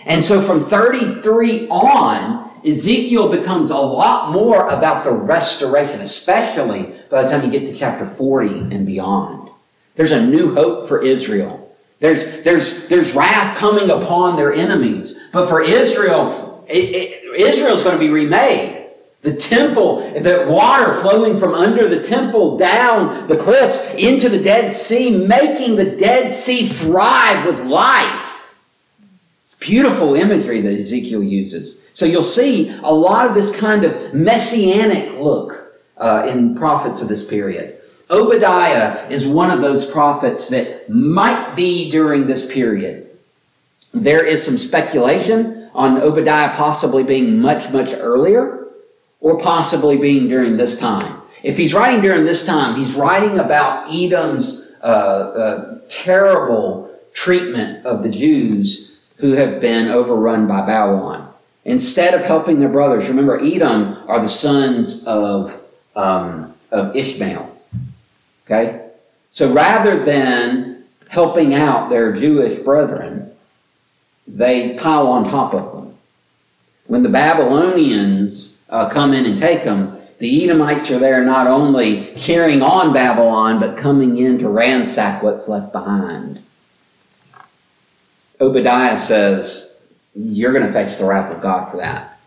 And 0.07 0.25
so 0.25 0.41
from 0.41 0.65
33 0.65 1.69
on, 1.69 2.51
Ezekiel 2.65 3.29
becomes 3.29 3.71
a 3.71 3.77
lot 3.77 4.33
more 4.33 4.69
about 4.69 5.05
the 5.05 5.13
restoration, 5.13 6.01
especially 6.01 6.95
by 7.11 7.23
the 7.23 7.29
time 7.29 7.45
you 7.45 7.51
get 7.51 7.67
to 7.67 7.75
chapter 7.75 8.07
40 8.07 8.75
and 8.75 8.87
beyond. 8.87 9.51
There's 9.97 10.13
a 10.13 10.25
new 10.25 10.55
hope 10.55 10.89
for 10.89 11.03
Israel. 11.03 11.61
There's, 12.01 12.43
there's, 12.43 12.89
there's 12.89 13.15
wrath 13.15 13.57
coming 13.57 13.91
upon 13.91 14.37
their 14.37 14.53
enemies. 14.53 15.19
But 15.33 15.49
for 15.49 15.63
Israel, 15.63 16.65
it, 16.69 16.85
it, 16.85 17.41
Israel's 17.41 17.83
going 17.83 17.97
to 17.97 18.01
be 18.01 18.11
remade. 18.11 18.89
The 19.23 19.35
temple, 19.35 20.01
the 20.21 20.47
water 20.49 21.01
flowing 21.01 21.39
from 21.39 21.55
under 21.55 21.89
the 21.89 22.03
temple 22.03 22.59
down 22.59 23.27
the 23.27 23.37
cliffs 23.37 23.95
into 23.95 24.29
the 24.29 24.43
Dead 24.43 24.71
Sea, 24.71 25.27
making 25.27 25.77
the 25.77 25.97
Dead 25.97 26.31
Sea 26.31 26.67
thrive 26.67 27.47
with 27.47 27.61
life. 27.61 28.34
Beautiful 29.61 30.15
imagery 30.15 30.61
that 30.61 30.79
Ezekiel 30.79 31.23
uses. 31.23 31.81
So 31.93 32.07
you'll 32.07 32.23
see 32.23 32.71
a 32.83 32.93
lot 32.93 33.27
of 33.27 33.35
this 33.35 33.55
kind 33.59 33.85
of 33.85 34.15
messianic 34.15 35.19
look 35.19 35.75
uh, 35.97 36.27
in 36.29 36.55
prophets 36.55 37.03
of 37.03 37.09
this 37.09 37.25
period. 37.25 37.79
Obadiah 38.11 39.09
is 39.09 39.27
one 39.27 39.51
of 39.51 39.61
those 39.61 39.87
prophets 39.87 40.49
that 40.49 40.91
might 40.91 41.55
be 41.55 41.91
during 41.91 42.27
this 42.27 42.53
period. 42.53 43.09
There 43.95 44.25
is 44.25 44.45
some 44.45 44.59
speculation 44.59 45.71
on 45.75 46.03
Obadiah 46.03 46.55
possibly 46.55 47.03
being 47.03 47.41
much, 47.41 47.71
much 47.71 47.93
earlier 47.93 48.69
or 49.21 49.39
possibly 49.39 49.97
being 49.97 50.29
during 50.29 50.57
this 50.57 50.79
time. 50.79 51.21
If 51.43 51.57
he's 51.57 51.75
writing 51.75 52.01
during 52.01 52.25
this 52.25 52.45
time, 52.45 52.77
he's 52.77 52.95
writing 52.95 53.39
about 53.39 53.91
Edom's 53.91 54.73
uh, 54.83 54.87
uh, 54.87 55.79
terrible 55.89 56.91
treatment 57.13 57.87
of 57.87 58.03
the 58.03 58.11
Jews 58.11 58.94
who 59.25 59.33
have 59.33 59.59
been 59.59 59.89
overrun 59.89 60.47
by 60.47 60.61
Babylon. 60.67 61.27
Instead 61.65 62.13
of 62.13 62.23
helping 62.23 62.61
their 62.61 62.69
brothers, 62.69 63.09
remember, 63.09 63.43
Edom 63.43 63.97
are 64.07 64.21
the 64.21 64.29
sons 64.29 65.07
of, 65.07 65.59
um, 65.97 66.53
of 66.71 66.95
Ishmael. 66.95 67.51
Okay? 68.45 68.87
So 69.31 69.51
rather 69.51 70.05
than 70.05 70.85
helping 71.09 71.55
out 71.55 71.89
their 71.89 72.13
Jewish 72.13 72.63
brethren, 72.63 73.33
they 74.27 74.77
pile 74.77 75.07
on 75.07 75.25
top 75.25 75.55
of 75.55 75.73
them. 75.73 75.95
When 76.87 77.03
the 77.03 77.09
Babylonians 77.09 78.63
uh, 78.69 78.91
come 78.91 79.15
in 79.15 79.25
and 79.25 79.39
take 79.39 79.65
them, 79.65 79.97
the 80.19 80.45
Edomites 80.45 80.91
are 80.91 80.99
there 80.99 81.25
not 81.25 81.47
only 81.47 82.15
cheering 82.15 82.61
on 82.61 82.93
Babylon, 82.93 83.59
but 83.59 83.79
coming 83.79 84.19
in 84.19 84.37
to 84.41 84.51
ransack 84.51 85.23
what's 85.23 85.49
left 85.49 85.73
behind. 85.73 86.44
Obadiah 88.41 88.99
says, 88.99 89.77
You're 90.15 90.53
going 90.53 90.67
to 90.67 90.73
face 90.73 90.97
the 90.97 91.05
wrath 91.05 91.35
of 91.35 91.43
God 91.43 91.71
for 91.71 91.77
that. 91.79 92.19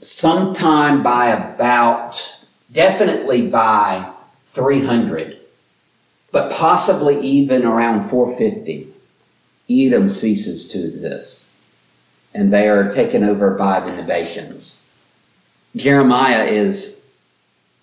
Sometime 0.00 1.02
by 1.02 1.28
about, 1.28 2.36
definitely 2.70 3.46
by 3.46 4.10
300, 4.52 5.38
but 6.30 6.52
possibly 6.52 7.20
even 7.20 7.64
around 7.64 8.08
450, 8.08 8.88
Edom 9.70 10.08
ceases 10.10 10.68
to 10.68 10.86
exist. 10.86 11.48
And 12.34 12.52
they 12.52 12.68
are 12.68 12.92
taken 12.92 13.24
over 13.24 13.50
by 13.50 13.80
the 13.80 13.92
Nabateans. 13.92 14.84
Jeremiah 15.76 16.44
is 16.44 17.06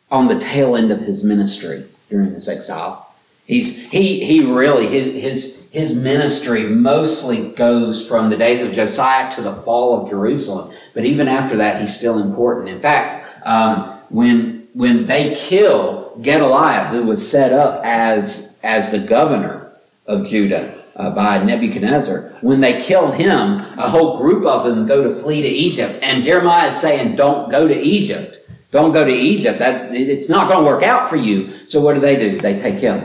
on 0.09 0.27
the 0.27 0.39
tail 0.39 0.75
end 0.75 0.91
of 0.91 0.99
his 0.99 1.23
ministry 1.23 1.85
during 2.09 2.33
this 2.33 2.47
exile. 2.47 3.10
He's, 3.45 3.89
he, 3.91 4.23
he 4.23 4.45
really, 4.45 4.87
his, 5.19 5.69
his 5.71 5.95
ministry 5.95 6.63
mostly 6.63 7.49
goes 7.49 8.07
from 8.07 8.29
the 8.29 8.37
days 8.37 8.61
of 8.61 8.73
Josiah 8.73 9.29
to 9.31 9.41
the 9.41 9.55
fall 9.63 10.01
of 10.01 10.09
Jerusalem. 10.09 10.73
But 10.93 11.05
even 11.05 11.27
after 11.27 11.57
that, 11.57 11.81
he's 11.81 11.97
still 11.97 12.19
important. 12.19 12.69
In 12.69 12.81
fact, 12.81 13.45
um, 13.45 13.99
when, 14.09 14.67
when 14.73 15.05
they 15.05 15.35
kill 15.35 16.13
Gedaliah, 16.21 16.87
who 16.87 17.03
was 17.03 17.29
set 17.29 17.51
up 17.51 17.83
as, 17.83 18.57
as 18.63 18.91
the 18.91 18.99
governor 18.99 19.73
of 20.05 20.27
Judah 20.27 20.77
uh, 20.95 21.09
by 21.09 21.43
Nebuchadnezzar, 21.43 22.37
when 22.41 22.59
they 22.59 22.81
kill 22.81 23.11
him, 23.11 23.59
a 23.77 23.89
whole 23.89 24.17
group 24.17 24.45
of 24.45 24.65
them 24.65 24.87
go 24.87 25.03
to 25.03 25.21
flee 25.21 25.41
to 25.41 25.47
Egypt. 25.47 25.99
And 26.01 26.23
Jeremiah 26.23 26.67
is 26.67 26.79
saying, 26.79 27.15
don't 27.15 27.49
go 27.49 27.67
to 27.67 27.77
Egypt. 27.77 28.37
Don't 28.71 28.93
go 28.93 29.03
to 29.03 29.11
Egypt. 29.11 29.59
That, 29.59 29.93
it's 29.93 30.29
not 30.29 30.47
going 30.47 30.63
to 30.63 30.69
work 30.69 30.83
out 30.83 31.09
for 31.09 31.17
you. 31.17 31.51
So 31.67 31.81
what 31.81 31.95
do 31.95 31.99
they 31.99 32.15
do? 32.17 32.39
They 32.39 32.59
take 32.59 32.75
him. 32.75 33.03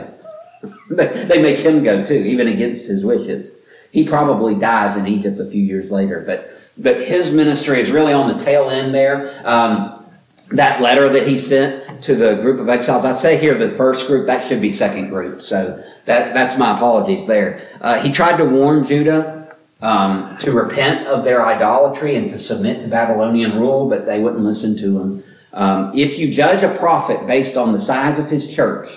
they 0.89 1.41
make 1.41 1.59
him 1.59 1.83
go 1.83 2.05
too, 2.05 2.15
even 2.15 2.47
against 2.47 2.87
his 2.87 3.03
wishes. 3.03 3.55
He 3.91 4.07
probably 4.07 4.55
dies 4.55 4.95
in 4.95 5.07
Egypt 5.07 5.39
a 5.39 5.45
few 5.45 5.63
years 5.63 5.91
later, 5.91 6.23
but 6.25 6.51
but 6.77 7.03
his 7.03 7.33
ministry 7.33 7.79
is 7.79 7.91
really 7.91 8.13
on 8.13 8.27
the 8.35 8.43
tail 8.43 8.69
end 8.69 8.93
there. 8.93 9.41
Um, 9.43 10.05
that 10.51 10.81
letter 10.81 11.09
that 11.09 11.27
he 11.27 11.37
sent 11.37 12.03
to 12.03 12.15
the 12.15 12.35
group 12.35 12.59
of 12.59 12.69
exiles. 12.69 13.03
I 13.03 13.13
say 13.13 13.37
here 13.37 13.55
the 13.55 13.69
first 13.69 14.07
group, 14.07 14.27
that 14.27 14.47
should 14.47 14.61
be 14.61 14.71
second 14.71 15.09
group. 15.09 15.41
So 15.41 15.83
that, 16.05 16.33
that's 16.33 16.57
my 16.57 16.75
apologies 16.75 17.25
there. 17.25 17.67
Uh, 17.81 17.99
he 17.99 18.11
tried 18.11 18.37
to 18.37 18.45
warn 18.45 18.85
Judah 18.85 19.55
um, 19.81 20.37
to 20.37 20.51
repent 20.51 21.07
of 21.07 21.23
their 21.23 21.45
idolatry 21.45 22.15
and 22.15 22.29
to 22.29 22.39
submit 22.39 22.81
to 22.81 22.87
Babylonian 22.87 23.59
rule, 23.59 23.89
but 23.89 24.05
they 24.05 24.19
wouldn't 24.19 24.43
listen 24.43 24.77
to 24.77 24.99
him. 24.99 25.23
Um, 25.53 25.91
if 25.95 26.19
you 26.19 26.31
judge 26.31 26.63
a 26.63 26.73
prophet 26.75 27.25
based 27.25 27.57
on 27.57 27.73
the 27.73 27.81
size 27.81 28.19
of 28.19 28.29
his 28.29 28.53
church, 28.53 28.87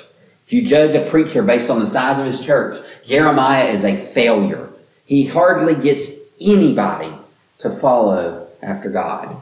if 0.50 0.54
you 0.54 0.62
judge 0.62 0.96
a 0.96 1.08
preacher 1.08 1.44
based 1.44 1.70
on 1.70 1.78
the 1.78 1.86
size 1.86 2.18
of 2.18 2.26
his 2.26 2.44
church, 2.44 2.84
Jeremiah 3.04 3.66
is 3.66 3.84
a 3.84 3.94
failure. 3.94 4.68
He 5.04 5.24
hardly 5.24 5.76
gets 5.76 6.10
anybody 6.40 7.12
to 7.58 7.70
follow 7.70 8.48
after 8.60 8.90
God. 8.90 9.36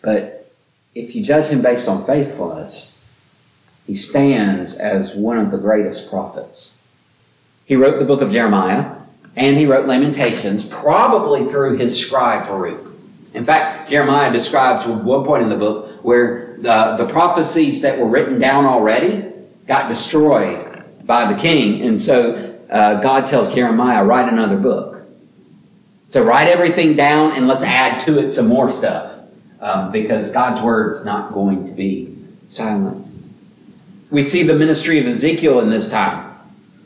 But 0.00 0.50
if 0.94 1.14
you 1.14 1.22
judge 1.22 1.48
him 1.48 1.60
based 1.60 1.86
on 1.86 2.06
faithfulness, 2.06 2.98
he 3.86 3.94
stands 3.94 4.74
as 4.76 5.12
one 5.12 5.36
of 5.36 5.50
the 5.50 5.58
greatest 5.58 6.08
prophets. 6.08 6.80
He 7.66 7.76
wrote 7.76 7.98
the 7.98 8.06
book 8.06 8.22
of 8.22 8.32
Jeremiah 8.32 8.90
and 9.36 9.58
he 9.58 9.66
wrote 9.66 9.86
Lamentations, 9.86 10.64
probably 10.64 11.46
through 11.46 11.76
his 11.76 11.94
scribe 11.94 12.48
Baruch. 12.48 12.90
In 13.34 13.44
fact, 13.44 13.90
Jeremiah 13.90 14.32
describes 14.32 14.86
one 14.86 15.26
point 15.26 15.42
in 15.42 15.50
the 15.50 15.56
book 15.56 16.02
where 16.02 16.56
the, 16.56 16.96
the 16.96 17.06
prophecies 17.06 17.82
that 17.82 17.98
were 17.98 18.08
written 18.08 18.38
down 18.38 18.64
already 18.64 19.34
got 19.66 19.88
destroyed 19.88 20.84
by 21.04 21.32
the 21.32 21.38
king. 21.38 21.82
And 21.82 22.00
so 22.00 22.56
uh, 22.70 23.00
God 23.00 23.26
tells 23.26 23.54
Jeremiah, 23.54 24.04
write 24.04 24.32
another 24.32 24.56
book. 24.56 25.02
So 26.08 26.22
write 26.22 26.48
everything 26.48 26.94
down 26.94 27.32
and 27.32 27.48
let's 27.48 27.64
add 27.64 28.04
to 28.06 28.18
it 28.18 28.30
some 28.30 28.46
more 28.46 28.70
stuff 28.70 29.12
um, 29.60 29.90
because 29.90 30.30
God's 30.30 30.60
word's 30.60 31.04
not 31.04 31.32
going 31.32 31.66
to 31.66 31.72
be 31.72 32.16
silenced. 32.46 33.22
We 34.10 34.22
see 34.22 34.44
the 34.44 34.54
ministry 34.54 34.98
of 34.98 35.06
Ezekiel 35.06 35.60
in 35.60 35.70
this 35.70 35.90
time. 35.90 36.32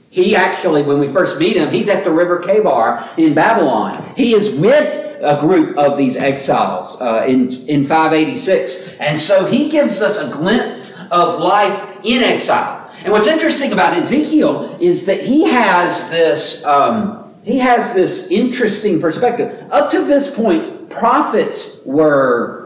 He 0.09 0.35
actually, 0.35 0.83
when 0.83 0.99
we 0.99 1.13
first 1.13 1.39
meet 1.39 1.57
him, 1.57 1.71
he's 1.71 1.89
at 1.89 2.03
the 2.03 2.11
river 2.11 2.41
Chebar 2.41 3.17
in 3.17 3.35
Babylon. 3.35 4.13
He 4.17 4.35
is 4.35 4.59
with 4.59 5.00
a 5.23 5.41
group 5.41 5.77
of 5.77 5.99
these 5.99 6.17
exiles 6.17 7.01
uh, 7.01 7.25
in, 7.27 7.49
in 7.69 7.85
586. 7.85 8.97
And 9.01 9.19
so 9.19 9.45
he 9.47 9.69
gives 9.69 10.03
us 10.03 10.19
a 10.19 10.31
glimpse 10.33 10.99
of 11.11 11.39
life 11.39 12.05
in 12.05 12.23
exile. 12.23 12.91
And 13.03 13.13
what's 13.13 13.27
interesting 13.27 13.73
about 13.73 13.95
Ezekiel 13.95 14.77
is 14.81 15.07
that 15.07 15.23
he 15.23 15.49
has 15.49 16.11
this, 16.11 16.65
um, 16.65 17.35
he 17.45 17.59
has 17.59 17.95
this 17.95 18.31
interesting 18.31 19.01
perspective. 19.01 19.67
Up 19.71 19.91
to 19.91 20.05
this 20.05 20.35
point, 20.35 20.91
prophets 20.91 21.85
were 21.87 22.61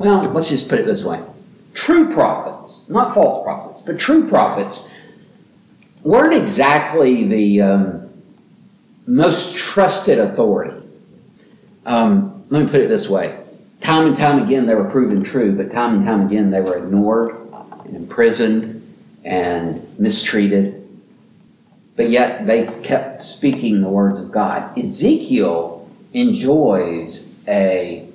well, 0.00 0.22
let's 0.30 0.48
just 0.48 0.68
put 0.70 0.78
it 0.78 0.86
this 0.86 1.04
way 1.04 1.22
true 1.74 2.12
prophets, 2.12 2.88
not 2.88 3.14
false 3.14 3.44
prophets, 3.44 3.80
but 3.80 3.98
true 3.98 4.28
prophets, 4.28 4.92
weren't 6.02 6.34
exactly 6.34 7.24
the 7.24 7.60
um, 7.60 8.10
most 9.06 9.56
trusted 9.56 10.18
authority. 10.18 10.79
Um, 11.86 12.44
let 12.50 12.64
me 12.64 12.70
put 12.70 12.80
it 12.80 12.88
this 12.88 13.08
way 13.08 13.38
time 13.80 14.06
and 14.06 14.16
time 14.16 14.42
again 14.42 14.66
they 14.66 14.74
were 14.74 14.84
proven 14.84 15.24
true, 15.24 15.56
but 15.56 15.70
time 15.70 15.96
and 15.96 16.04
time 16.04 16.26
again 16.26 16.50
they 16.50 16.60
were 16.60 16.76
ignored 16.76 17.36
and 17.84 17.96
imprisoned 17.96 18.76
and 19.24 19.98
mistreated. 19.98 20.76
But 21.96 22.10
yet 22.10 22.46
they 22.46 22.66
kept 22.82 23.22
speaking 23.24 23.80
the 23.80 23.88
words 23.88 24.20
of 24.20 24.30
God. 24.30 24.78
Ezekiel 24.78 25.88
enjoys 26.12 27.34
a 27.48 28.06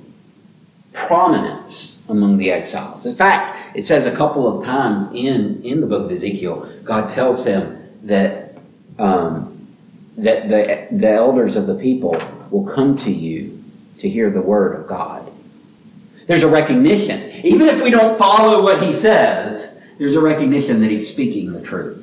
prominence 0.94 2.04
among 2.10 2.38
the 2.38 2.52
exiles. 2.52 3.06
In 3.06 3.16
fact, 3.16 3.76
it 3.76 3.84
says 3.84 4.06
a 4.06 4.16
couple 4.16 4.48
of 4.48 4.64
times 4.64 5.08
in, 5.14 5.62
in 5.64 5.82
the 5.82 5.88
book 5.88 6.06
of 6.06 6.12
Ezekiel, 6.12 6.70
God 6.84 7.10
tells 7.10 7.46
him 7.46 7.90
that, 8.04 8.58
um, 8.98 9.68
that 10.18 10.48
the, 10.48 10.88
the 10.96 11.12
elders 11.12 11.56
of 11.56 11.68
the 11.68 11.76
people 11.76 12.20
will 12.50 12.66
come 12.66 12.96
to 12.98 13.12
you 13.12 13.55
to 14.00 14.10
hear 14.10 14.30
the 14.30 14.42
word 14.42 14.80
of 14.80 14.88
God. 14.88 15.32
There's 16.28 16.44
a 16.44 16.48
recognition. 16.48 17.30
Even 17.44 17.68
if 17.68 17.84
we 17.84 17.92
don't 17.92 18.18
follow 18.18 18.64
what 18.64 18.82
he 18.82 18.92
says, 18.92 19.78
there's 19.98 20.16
a 20.16 20.22
recognition 20.22 20.82
that 20.82 20.90
he's 20.90 21.12
speaking 21.12 21.54
the 21.54 21.62
truth. 21.62 22.02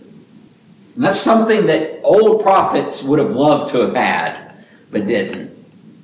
And 0.94 1.04
that's 1.04 1.20
something 1.20 1.66
that 1.66 2.00
old 2.02 2.42
prophets 2.42 3.02
would 3.02 3.18
have 3.18 3.32
loved 3.32 3.72
to 3.72 3.80
have 3.80 3.94
had, 3.94 4.52
but 4.90 5.06
didn't. 5.06 5.50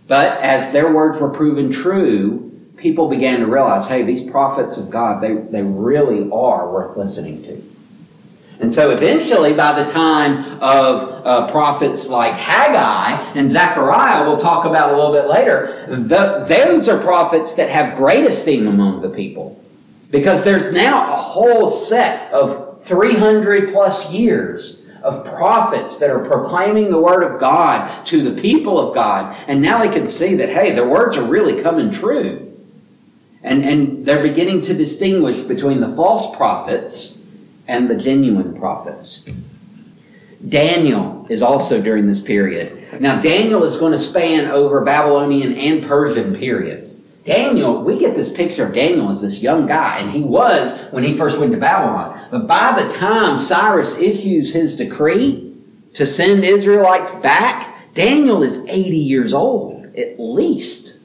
But 0.09 0.41
as 0.41 0.73
their 0.73 0.93
words 0.93 1.19
were 1.19 1.29
proven 1.29 1.71
true, 1.71 2.51
people 2.77 3.09
began 3.09 3.41
to 3.41 3.47
realize, 3.47 3.87
hey, 3.87 4.03
these 4.03 4.23
prophets 4.23 4.79
of 4.79 4.91
God, 4.91 5.23
they, 5.23 5.35
they 5.35 5.63
really 5.63 6.31
are 6.31 6.71
worth 6.71 6.97
listening 6.97 7.43
to. 7.45 7.63
And 8.61 8.75
so 8.75 8.91
eventually, 8.91 9.53
by 9.53 9.81
the 9.81 9.89
time 9.91 10.61
of 10.61 11.25
uh, 11.25 11.51
prophets 11.51 12.09
like 12.09 12.35
Haggai 12.35 13.39
and 13.39 13.49
Zechariah, 13.49 14.27
we'll 14.27 14.37
talk 14.37 14.65
about 14.65 14.93
a 14.93 14.97
little 14.97 15.13
bit 15.13 15.29
later, 15.29 15.87
the, 15.89 16.45
those 16.49 16.89
are 16.89 17.01
prophets 17.01 17.55
that 17.55 17.71
have 17.71 17.97
great 17.97 18.25
esteem 18.25 18.67
among 18.67 19.01
the 19.01 19.11
people. 19.11 19.63
Because 20.11 20.43
there's 20.43 20.73
now 20.73 21.13
a 21.13 21.17
whole 21.17 21.71
set 21.71 22.33
of 22.33 22.83
300 22.83 23.73
plus 23.73 24.13
years 24.13 24.83
of 25.03 25.25
prophets 25.25 25.99
that 25.99 26.11
are 26.11 26.25
proclaiming 26.25 26.91
the 26.91 26.99
word 26.99 27.23
of 27.23 27.39
God 27.39 28.05
to 28.07 28.29
the 28.29 28.41
people 28.41 28.81
of 28.81 28.93
God. 28.93 29.37
And 29.47 29.63
now 29.63 29.79
they 29.79 29.89
can 29.89 30.09
see 30.09 30.35
that, 30.37 30.49
hey, 30.49 30.73
the 30.73 30.85
words 30.85 31.17
are 31.17 31.23
really 31.23 31.63
coming 31.63 31.93
true. 31.93 32.45
And, 33.45 33.65
and 33.65 34.05
they're 34.05 34.23
beginning 34.23 34.63
to 34.63 34.75
distinguish 34.75 35.39
between 35.39 35.81
the 35.81 35.95
false 35.95 36.35
prophets 36.37 37.18
and 37.69 37.89
the 37.89 37.95
genuine 37.95 38.59
prophets. 38.59 39.29
Daniel 40.49 41.27
is 41.29 41.43
also 41.43 41.81
during 41.83 42.07
this 42.07 42.21
period. 42.21 43.01
Now, 43.01 43.21
Daniel 43.21 43.65
is 43.65 43.77
going 43.77 43.93
to 43.93 43.99
span 43.99 44.47
over 44.47 44.81
Babylonian 44.83 45.55
and 45.55 45.85
Persian 45.85 46.35
periods. 46.35 46.95
Daniel, 47.25 47.83
we 47.83 47.99
get 47.99 48.15
this 48.15 48.31
picture 48.31 48.67
of 48.67 48.75
Daniel 48.75 49.11
as 49.11 49.21
this 49.21 49.43
young 49.43 49.67
guy, 49.67 49.99
and 49.99 50.11
he 50.11 50.23
was 50.23 50.79
when 50.93 51.05
he 51.05 51.17
first 51.17 51.39
went 51.39 51.53
to 51.53 51.59
Babylon. 51.59 52.19
But 52.31 52.47
by 52.47 52.81
the 52.81 52.91
time 52.95 53.37
Cyrus 53.37 53.99
issues 53.99 54.55
his 54.55 54.77
decree 54.77 55.55
to 55.95 56.07
send 56.07 56.45
Israelites 56.45 57.11
back, 57.11 57.93
Daniel 57.93 58.43
is 58.43 58.65
80 58.67 58.97
years 58.97 59.35
old, 59.35 59.85
at 59.97 60.19
least. 60.19 61.01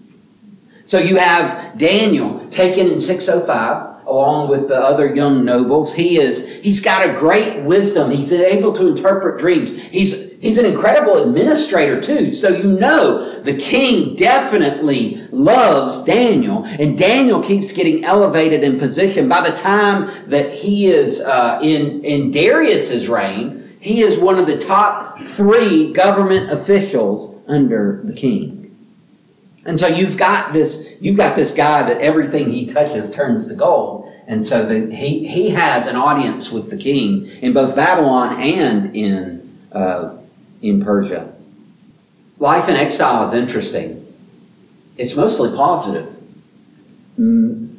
So 0.86 1.00
you 1.00 1.18
have 1.18 1.78
Daniel 1.78 2.48
taken 2.50 2.88
in 2.88 3.00
605 3.00 3.93
along 4.14 4.48
with 4.48 4.68
the 4.68 4.80
other 4.80 5.14
young 5.14 5.44
nobles. 5.44 5.94
He 5.94 6.20
is, 6.20 6.62
he's 6.62 6.80
got 6.80 7.10
a 7.10 7.14
great 7.14 7.64
wisdom. 7.64 8.12
He's 8.12 8.32
able 8.32 8.72
to 8.74 8.88
interpret 8.88 9.40
dreams. 9.40 9.72
He's, 9.72 10.32
he's 10.34 10.60
an 10.60 10.66
incredible 10.66 11.24
administrator 11.24 12.00
too. 12.00 12.30
So 12.30 12.50
you 12.50 12.72
know 12.74 13.42
the 13.42 13.58
king 13.58 14.16
definitely 14.16 15.28
loves 15.32 16.04
Daniel 16.04 16.64
and 16.66 16.96
Daniel 16.98 17.42
keeps 17.42 17.72
getting 17.72 18.06
elevated 18.06 18.64
in 18.64 18.78
position. 18.78 19.28
By 19.28 19.50
the 19.50 19.56
time 19.56 20.12
that 20.28 20.54
he 20.54 20.92
is 20.92 21.20
uh, 21.22 21.60
in, 21.64 22.04
in 22.06 22.30
Darius's 22.32 23.10
reign, 23.10 23.78
he 23.80 24.02
is 24.02 24.20
one 24.20 24.38
of 24.38 24.46
the 24.46 24.60
top 24.60 25.20
three 25.22 25.92
government 25.92 26.52
officials 26.52 27.42
under 27.48 28.02
the 28.06 28.14
king. 28.14 28.63
And 29.66 29.80
so 29.80 29.88
you've 29.88 30.18
got 30.18 30.52
this, 30.52 30.94
you've 31.00 31.18
got 31.18 31.36
this 31.36 31.52
guy 31.52 31.84
that 31.84 32.02
everything 32.02 32.52
he 32.52 32.66
touches 32.66 33.12
turns 33.12 33.48
to 33.48 33.56
gold. 33.56 34.12
And 34.28 34.46
so 34.46 34.66
the, 34.66 34.94
he, 34.94 35.28
he 35.28 35.50
has 35.52 35.88
an 35.88 35.96
audience 35.96 36.52
with 36.52 36.70
the 36.70 36.78
king 36.78 37.28
in 37.42 37.54
both 37.54 37.76
Babylon 37.76 38.42
and 38.42 38.96
in, 38.96 39.58
uh, 39.72 40.18
in 40.62 40.84
Persia. 40.84 41.34
Life 42.40 42.68
in 42.68 42.76
exile 42.76 43.26
is 43.26 43.34
interesting. 43.34 44.06
It's 44.98 45.16
mostly 45.16 45.56
positive. 45.56 46.14
Mm, 47.18 47.78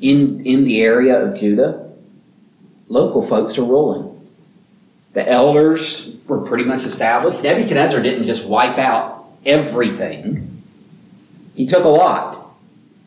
in, 0.00 0.46
in 0.46 0.64
the 0.64 0.80
area 0.82 1.20
of 1.20 1.38
Judah, 1.38 1.92
local 2.88 3.22
folks 3.22 3.58
are 3.58 3.64
ruling. 3.64 4.14
The 5.12 5.28
elders 5.28 6.16
were 6.26 6.40
pretty 6.40 6.64
much 6.64 6.84
established. 6.84 7.42
Nebuchadnezzar 7.42 8.00
didn't 8.00 8.26
just 8.26 8.46
wipe 8.46 8.78
out 8.78 9.26
everything 9.44 10.47
he 11.58 11.66
took 11.66 11.84
a 11.84 11.88
lot. 11.88 12.54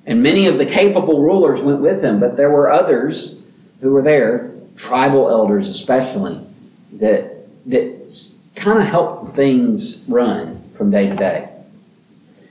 And 0.06 0.22
many 0.22 0.46
of 0.46 0.58
the 0.58 0.66
capable 0.66 1.22
rulers 1.22 1.62
went 1.62 1.80
with 1.80 2.04
him, 2.04 2.20
but 2.20 2.36
there 2.36 2.50
were 2.50 2.70
others 2.70 3.42
who 3.80 3.92
were 3.92 4.02
there, 4.02 4.52
tribal 4.76 5.30
elders 5.30 5.70
especially, 5.70 6.38
that, 6.96 7.48
that 7.68 8.38
kind 8.56 8.80
of 8.80 8.86
helped 8.86 9.38
things 9.38 10.06
run 10.10 10.62
from 10.76 10.92
day 10.92 11.08
to 11.08 11.16
day. 11.16 11.50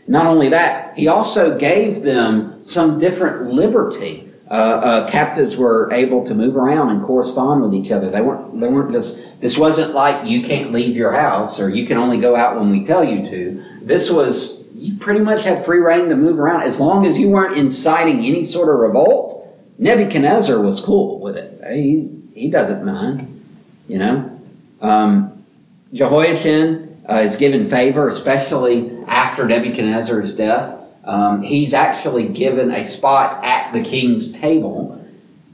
Not 0.08 0.26
only 0.26 0.48
that, 0.48 0.96
he 0.96 1.06
also 1.06 1.58
gave 1.58 2.00
them 2.00 2.62
some 2.62 2.98
different 2.98 3.52
liberty. 3.52 4.26
Uh, 4.50 4.54
uh, 4.54 5.10
captives 5.10 5.58
were 5.58 5.92
able 5.92 6.24
to 6.24 6.34
move 6.34 6.56
around 6.56 6.88
and 6.88 7.04
correspond 7.04 7.60
with 7.62 7.74
each 7.74 7.90
other. 7.90 8.08
They 8.08 8.22
weren't, 8.22 8.58
they 8.58 8.68
weren't 8.68 8.90
just, 8.90 9.38
this 9.42 9.58
wasn't 9.58 9.94
like 9.94 10.26
you 10.26 10.42
can't 10.42 10.72
leave 10.72 10.96
your 10.96 11.12
house 11.12 11.60
or 11.60 11.68
you 11.68 11.86
can 11.86 11.98
only 11.98 12.18
go 12.18 12.34
out 12.34 12.58
when 12.58 12.70
we 12.70 12.86
tell 12.86 13.04
you 13.04 13.22
to. 13.28 13.64
This 13.82 14.10
was 14.10 14.59
you 14.80 14.98
pretty 14.98 15.20
much 15.20 15.44
had 15.44 15.64
free 15.64 15.78
reign 15.78 16.08
to 16.08 16.16
move 16.16 16.38
around 16.38 16.62
as 16.62 16.80
long 16.80 17.04
as 17.04 17.18
you 17.18 17.28
weren't 17.28 17.56
inciting 17.56 18.20
any 18.24 18.44
sort 18.44 18.68
of 18.68 18.80
revolt. 18.80 19.46
Nebuchadnezzar 19.78 20.60
was 20.60 20.80
cool 20.80 21.20
with 21.20 21.36
it. 21.36 21.62
He's, 21.72 22.14
he 22.34 22.50
doesn't 22.50 22.84
mind, 22.84 23.42
you 23.88 23.98
know. 23.98 24.40
Um, 24.80 25.44
Jehoiachin 25.92 27.02
uh, 27.08 27.16
is 27.16 27.36
given 27.36 27.68
favor, 27.68 28.08
especially 28.08 28.90
after 29.06 29.46
Nebuchadnezzar's 29.46 30.34
death. 30.34 30.78
Um, 31.04 31.42
he's 31.42 31.74
actually 31.74 32.28
given 32.28 32.70
a 32.70 32.84
spot 32.84 33.44
at 33.44 33.72
the 33.72 33.82
king's 33.82 34.32
table 34.32 35.06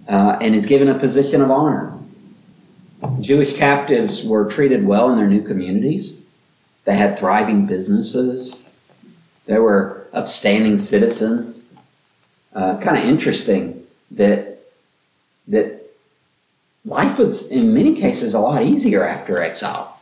uh, 0.09 0.39
and 0.41 0.55
is 0.55 0.67
given 0.67 0.89
a 0.89 0.99
position 0.99 1.41
of 1.41 1.51
honor. 1.51 1.93
Jewish 3.21 3.55
captives 3.55 4.25
were 4.25 4.49
treated 4.49 4.87
well 4.87 5.11
in 5.11 5.17
their 5.17 5.29
new 5.29 5.43
communities. 5.43 6.21
They 6.85 6.97
had 6.97 7.19
thriving 7.19 7.67
businesses. 7.67 8.65
There 9.46 9.62
were 9.62 10.06
upstanding 10.12 10.78
citizens. 10.78 11.62
Uh, 12.52 12.78
kind 12.78 12.96
of 12.96 13.04
interesting 13.04 13.85
that 14.12 14.61
that 15.48 15.82
life 16.85 17.18
was 17.18 17.50
in 17.50 17.74
many 17.74 17.94
cases 17.94 18.35
a 18.35 18.40
lot 18.40 18.62
easier 18.62 19.04
after 19.04 19.40
exile. 19.40 19.96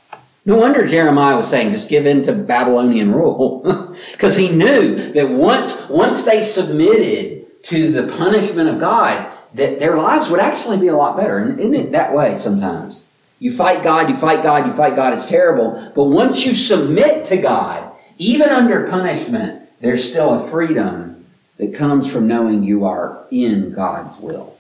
No 0.47 0.57
wonder 0.57 0.87
Jeremiah 0.87 1.37
was 1.37 1.49
saying, 1.49 1.71
just 1.71 1.89
give 1.89 2.07
in 2.07 2.23
to 2.25 2.33
Babylonian 2.33 3.13
rule. 3.13 3.63
Because 4.13 4.37
he 4.37 4.51
knew 4.51 5.13
that 5.13 5.31
once, 5.31 5.89
once 5.89 6.25
they 6.25 6.43
submitted 6.43 7.63
to 7.65 7.93
the 7.93 8.09
punishment 8.17 8.69
of 8.69 8.81
God, 8.81 9.31
that 9.55 9.79
their 9.79 9.97
lives 9.97 10.29
would 10.29 10.41
actually 10.41 10.79
be 10.79 10.89
a 10.89 10.97
lot 10.97 11.17
better. 11.17 11.39
And 11.39 11.61
isn't 11.61 11.75
it 11.75 11.93
that 11.93 12.13
way 12.13 12.37
sometimes? 12.37 13.05
You 13.39 13.53
fight 13.53 13.85
God, 13.85 14.11
you 14.11 14.17
fight 14.17 14.43
God, 14.43 14.67
you 14.67 14.73
fight 14.73 14.97
God, 14.97 15.15
it's 15.15 15.29
terrible. 15.29 15.93
But 15.95 16.07
once 16.07 16.45
you 16.45 16.55
submit 16.55 17.25
to 17.27 17.37
God, 17.37 17.94
even 18.19 18.49
under 18.49 18.89
punishment, 18.89 19.63
there's 19.81 20.09
still 20.09 20.35
a 20.35 20.49
freedom 20.49 21.27
that 21.57 21.75
comes 21.75 22.11
from 22.11 22.27
knowing 22.27 22.63
you 22.63 22.85
are 22.85 23.25
in 23.31 23.73
God's 23.73 24.19
will. 24.19 24.57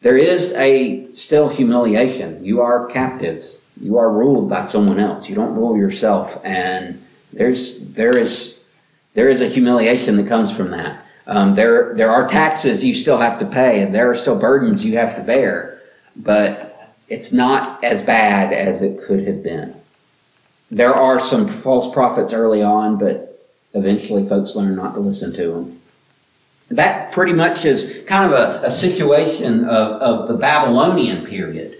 There 0.00 0.16
is 0.16 0.52
a 0.54 1.12
still 1.12 1.48
humiliation. 1.48 2.44
You 2.44 2.60
are 2.60 2.86
captives. 2.86 3.64
You 3.80 3.98
are 3.98 4.10
ruled 4.10 4.48
by 4.48 4.64
someone 4.64 5.00
else. 5.00 5.28
You 5.28 5.34
don't 5.34 5.54
rule 5.54 5.76
yourself, 5.76 6.40
and 6.44 7.02
there's 7.32 7.88
there 7.90 8.16
is 8.16 8.64
there 9.14 9.28
is 9.28 9.40
a 9.40 9.48
humiliation 9.48 10.16
that 10.16 10.28
comes 10.28 10.54
from 10.54 10.70
that. 10.70 11.04
Um, 11.26 11.54
there 11.54 11.94
there 11.94 12.10
are 12.10 12.28
taxes 12.28 12.84
you 12.84 12.94
still 12.94 13.18
have 13.18 13.38
to 13.40 13.46
pay, 13.46 13.82
and 13.82 13.94
there 13.94 14.10
are 14.10 14.14
still 14.14 14.38
burdens 14.38 14.84
you 14.84 14.96
have 14.96 15.16
to 15.16 15.22
bear, 15.22 15.80
but 16.14 16.94
it's 17.08 17.32
not 17.32 17.82
as 17.82 18.02
bad 18.02 18.52
as 18.52 18.82
it 18.82 19.02
could 19.02 19.26
have 19.26 19.42
been 19.42 19.75
there 20.70 20.94
are 20.94 21.20
some 21.20 21.48
false 21.48 21.92
prophets 21.92 22.32
early 22.32 22.62
on, 22.62 22.98
but 22.98 23.44
eventually 23.74 24.28
folks 24.28 24.56
learn 24.56 24.74
not 24.74 24.94
to 24.94 25.00
listen 25.00 25.32
to 25.34 25.52
them. 25.52 25.80
That 26.68 27.12
pretty 27.12 27.32
much 27.32 27.64
is 27.64 28.02
kind 28.06 28.32
of 28.32 28.38
a, 28.38 28.66
a 28.66 28.70
situation 28.70 29.64
of, 29.64 30.02
of 30.02 30.28
the 30.28 30.34
Babylonian 30.34 31.24
period. 31.24 31.76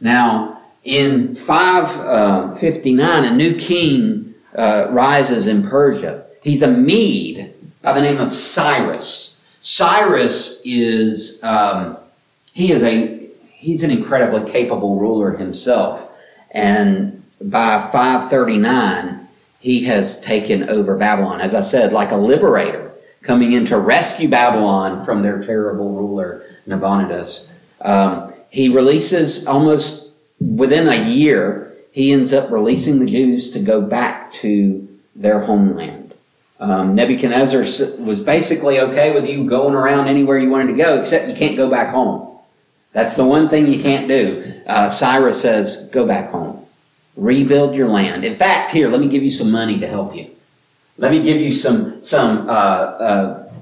Now, 0.00 0.60
in 0.84 1.34
559, 1.34 3.24
uh, 3.24 3.28
a 3.28 3.34
new 3.34 3.56
king 3.56 4.34
uh, 4.54 4.88
rises 4.90 5.46
in 5.46 5.62
Persia. 5.62 6.26
He's 6.42 6.62
a 6.62 6.70
Mede 6.70 7.52
by 7.82 7.92
the 7.92 8.02
name 8.02 8.18
of 8.18 8.34
Cyrus. 8.34 9.42
Cyrus 9.60 10.60
is, 10.64 11.42
um, 11.42 11.96
he 12.52 12.72
is 12.72 12.82
a, 12.82 13.28
he's 13.50 13.82
an 13.82 13.90
incredibly 13.90 14.50
capable 14.50 14.98
ruler 14.98 15.36
himself. 15.36 16.10
And 16.50 17.17
by 17.40 17.88
539, 17.92 19.26
he 19.60 19.84
has 19.84 20.20
taken 20.20 20.68
over 20.68 20.96
Babylon. 20.96 21.40
As 21.40 21.54
I 21.54 21.62
said, 21.62 21.92
like 21.92 22.10
a 22.10 22.16
liberator 22.16 22.92
coming 23.22 23.52
in 23.52 23.64
to 23.66 23.78
rescue 23.78 24.28
Babylon 24.28 25.04
from 25.04 25.22
their 25.22 25.42
terrible 25.42 25.92
ruler, 25.92 26.44
Nabonidus. 26.66 27.48
Um, 27.80 28.32
he 28.50 28.68
releases 28.68 29.46
almost 29.46 30.12
within 30.40 30.88
a 30.88 31.08
year, 31.08 31.74
he 31.90 32.12
ends 32.12 32.32
up 32.32 32.50
releasing 32.50 33.00
the 33.00 33.06
Jews 33.06 33.50
to 33.50 33.60
go 33.60 33.80
back 33.80 34.30
to 34.32 34.86
their 35.16 35.40
homeland. 35.40 36.14
Um, 36.60 36.94
Nebuchadnezzar 36.94 37.60
was 38.04 38.20
basically 38.20 38.80
okay 38.80 39.12
with 39.12 39.26
you 39.28 39.48
going 39.48 39.74
around 39.74 40.08
anywhere 40.08 40.38
you 40.38 40.50
wanted 40.50 40.68
to 40.68 40.78
go, 40.78 40.98
except 40.98 41.28
you 41.28 41.34
can't 41.34 41.56
go 41.56 41.70
back 41.70 41.90
home. 41.90 42.36
That's 42.92 43.14
the 43.14 43.24
one 43.24 43.48
thing 43.48 43.72
you 43.72 43.80
can't 43.80 44.08
do. 44.08 44.62
Uh, 44.66 44.88
Cyrus 44.88 45.40
says, 45.40 45.88
go 45.92 46.06
back 46.06 46.30
home. 46.30 46.57
Rebuild 47.18 47.74
your 47.74 47.88
land. 47.88 48.24
In 48.24 48.36
fact, 48.36 48.70
here, 48.70 48.88
let 48.88 49.00
me 49.00 49.08
give 49.08 49.24
you 49.24 49.30
some 49.30 49.50
money 49.50 49.80
to 49.80 49.88
help 49.88 50.14
you. 50.14 50.30
Let 50.98 51.10
me 51.10 51.20
give 51.20 51.40
you 51.40 51.50
some, 51.50 52.02
some 52.02 52.48
uh, 52.48 52.52
uh, 52.52 53.52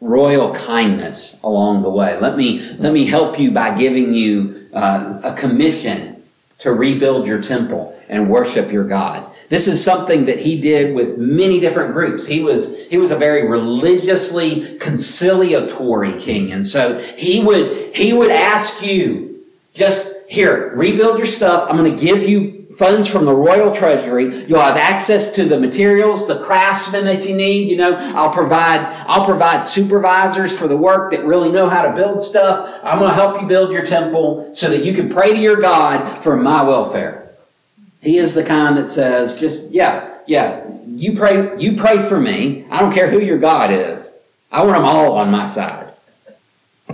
royal 0.00 0.52
kindness 0.52 1.40
along 1.42 1.82
the 1.82 1.90
way. 1.90 2.18
Let 2.18 2.36
me, 2.36 2.60
let 2.78 2.92
me 2.92 3.04
help 3.06 3.38
you 3.38 3.52
by 3.52 3.76
giving 3.78 4.14
you 4.14 4.68
uh, 4.74 5.20
a 5.22 5.32
commission 5.34 6.22
to 6.58 6.72
rebuild 6.72 7.26
your 7.26 7.40
temple 7.40 7.96
and 8.08 8.28
worship 8.28 8.72
your 8.72 8.84
God. 8.84 9.24
This 9.48 9.68
is 9.68 9.82
something 9.82 10.24
that 10.24 10.40
he 10.40 10.60
did 10.60 10.94
with 10.94 11.18
many 11.18 11.60
different 11.60 11.94
groups. 11.94 12.26
He 12.26 12.42
was, 12.42 12.76
he 12.88 12.98
was 12.98 13.12
a 13.12 13.16
very 13.16 13.48
religiously 13.48 14.76
conciliatory 14.78 16.18
king. 16.20 16.52
And 16.52 16.66
so 16.66 16.98
he 16.98 17.44
would, 17.44 17.94
he 17.94 18.12
would 18.12 18.32
ask 18.32 18.84
you, 18.84 19.44
just 19.72 20.28
here, 20.28 20.72
rebuild 20.74 21.18
your 21.18 21.28
stuff. 21.28 21.68
I'm 21.70 21.76
going 21.76 21.96
to 21.96 22.04
give 22.04 22.28
you 22.28 22.57
funds 22.78 23.08
from 23.08 23.24
the 23.24 23.34
royal 23.34 23.74
treasury. 23.74 24.44
You'll 24.46 24.60
have 24.60 24.76
access 24.76 25.32
to 25.32 25.44
the 25.44 25.58
materials, 25.58 26.28
the 26.28 26.42
craftsmen 26.44 27.04
that 27.06 27.28
you 27.28 27.34
need. 27.34 27.68
You 27.68 27.76
know, 27.76 27.96
I'll 28.14 28.32
provide, 28.32 28.80
I'll 29.08 29.26
provide 29.26 29.66
supervisors 29.66 30.56
for 30.56 30.68
the 30.68 30.76
work 30.76 31.10
that 31.10 31.24
really 31.24 31.50
know 31.50 31.68
how 31.68 31.82
to 31.82 31.92
build 31.92 32.22
stuff. 32.22 32.80
I'm 32.84 33.00
going 33.00 33.10
to 33.10 33.14
help 33.16 33.42
you 33.42 33.48
build 33.48 33.72
your 33.72 33.84
temple 33.84 34.54
so 34.54 34.70
that 34.70 34.84
you 34.84 34.94
can 34.94 35.10
pray 35.10 35.32
to 35.32 35.40
your 35.40 35.56
God 35.56 36.22
for 36.22 36.36
my 36.36 36.62
welfare. 36.62 37.30
He 38.00 38.16
is 38.16 38.34
the 38.34 38.44
kind 38.44 38.78
that 38.78 38.88
says, 38.88 39.40
just, 39.40 39.72
yeah, 39.72 40.14
yeah, 40.28 40.64
you 40.86 41.16
pray, 41.16 41.58
you 41.58 41.76
pray 41.76 41.98
for 41.98 42.20
me. 42.20 42.64
I 42.70 42.80
don't 42.80 42.92
care 42.92 43.10
who 43.10 43.18
your 43.18 43.38
God 43.38 43.72
is. 43.72 44.14
I 44.52 44.62
want 44.62 44.76
them 44.76 44.84
all 44.84 45.16
on 45.16 45.32
my 45.32 45.48
side. 45.48 45.92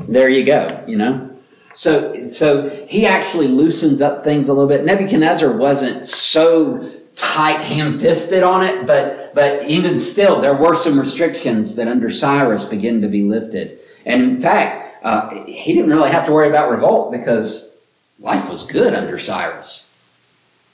There 0.09 0.31
you 0.31 0.47
go, 0.47 0.83
you 0.89 0.97
know? 0.97 1.34
So, 1.75 2.29
so 2.29 2.71
he 2.89 3.07
actually 3.07 3.49
loosens 3.49 4.01
up 4.01 4.25
things 4.25 4.49
a 4.49 4.55
little 4.55 4.69
bit. 4.69 4.85
Nebuchadnezzar 4.85 5.57
wasn't 5.57 6.07
so 6.07 6.91
tight 7.17 7.61
ham-fisted 7.61 8.43
on 8.43 8.65
it, 8.65 8.87
but, 8.87 9.35
but 9.35 9.65
even 9.67 9.99
still, 9.99 10.41
there 10.41 10.55
were 10.55 10.75
some 10.75 10.99
restrictions 10.99 11.77
that 11.77 11.89
under 11.89 12.11
Cyrus 12.11 12.65
began 12.65 13.01
to 13.03 13.09
be 13.09 13.23
lifted. 13.23 13.79
And 14.07 14.23
in 14.23 14.41
fact, 14.41 15.05
uh, 15.05 15.45
he 15.45 15.75
didn't 15.75 15.91
really 15.91 16.11
have 16.11 16.27
to 16.27 16.33
worry 16.33 16.49
about 16.49 16.71
revolt 16.71 17.13
because 17.13 17.75
life 18.21 18.49
was 18.49 18.65
good 18.65 18.95
under 18.95 19.19
Cyrus. 19.19 19.91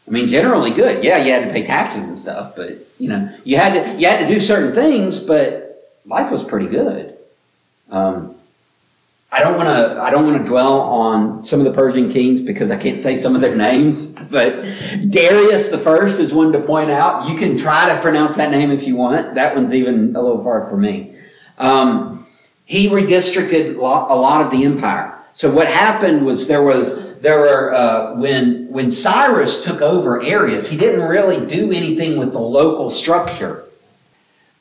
I 0.06 0.12
mean, 0.12 0.26
generally 0.26 0.70
good. 0.70 1.04
Yeah, 1.04 1.18
you 1.18 1.32
had 1.32 1.44
to 1.44 1.52
pay 1.52 1.64
taxes 1.64 2.08
and 2.08 2.18
stuff, 2.18 2.56
but 2.56 2.78
you 2.98 3.08
know, 3.08 3.30
you 3.44 3.56
had 3.56 3.74
to 3.74 4.00
you 4.00 4.08
had 4.08 4.26
to 4.26 4.32
do 4.32 4.40
certain 4.40 4.74
things, 4.74 5.22
but 5.22 6.00
life 6.04 6.30
was 6.32 6.42
pretty 6.42 6.66
good. 6.66 7.16
Um, 7.90 8.34
I 9.32 9.40
don't 9.40 9.56
want 9.56 9.68
to 9.68 10.02
I 10.02 10.10
don't 10.10 10.26
want 10.26 10.44
to 10.44 10.44
dwell 10.44 10.80
on 10.80 11.44
some 11.44 11.60
of 11.60 11.64
the 11.64 11.72
Persian 11.72 12.10
kings 12.10 12.40
because 12.40 12.70
I 12.70 12.76
can't 12.76 13.00
say 13.00 13.14
some 13.14 13.36
of 13.36 13.40
their 13.40 13.54
names, 13.54 14.08
but 14.08 14.64
Darius 15.08 15.68
the 15.68 15.78
first 15.78 16.18
is 16.18 16.32
one 16.32 16.50
to 16.52 16.60
point 16.60 16.90
out. 16.90 17.28
You 17.28 17.38
can 17.38 17.56
try 17.56 17.94
to 17.94 18.00
pronounce 18.00 18.34
that 18.36 18.50
name 18.50 18.72
if 18.72 18.88
you 18.88 18.96
want. 18.96 19.34
That 19.36 19.54
one's 19.54 19.72
even 19.72 20.16
a 20.16 20.22
little 20.22 20.42
far 20.42 20.68
for 20.68 20.76
me. 20.76 21.14
Um, 21.58 22.26
he 22.64 22.88
redistricted 22.88 23.76
a 23.76 23.80
lot 23.80 24.44
of 24.44 24.50
the 24.50 24.64
empire. 24.64 25.16
So 25.32 25.50
what 25.50 25.68
happened 25.68 26.26
was 26.26 26.48
there 26.48 26.62
was 26.62 27.18
there 27.20 27.38
were 27.38 27.72
uh, 27.72 28.16
when 28.16 28.66
when 28.68 28.90
Cyrus 28.90 29.62
took 29.62 29.80
over 29.80 30.20
areas, 30.22 30.68
he 30.68 30.76
didn't 30.76 31.02
really 31.08 31.46
do 31.46 31.70
anything 31.70 32.18
with 32.18 32.32
the 32.32 32.40
local 32.40 32.90
structure. 32.90 33.64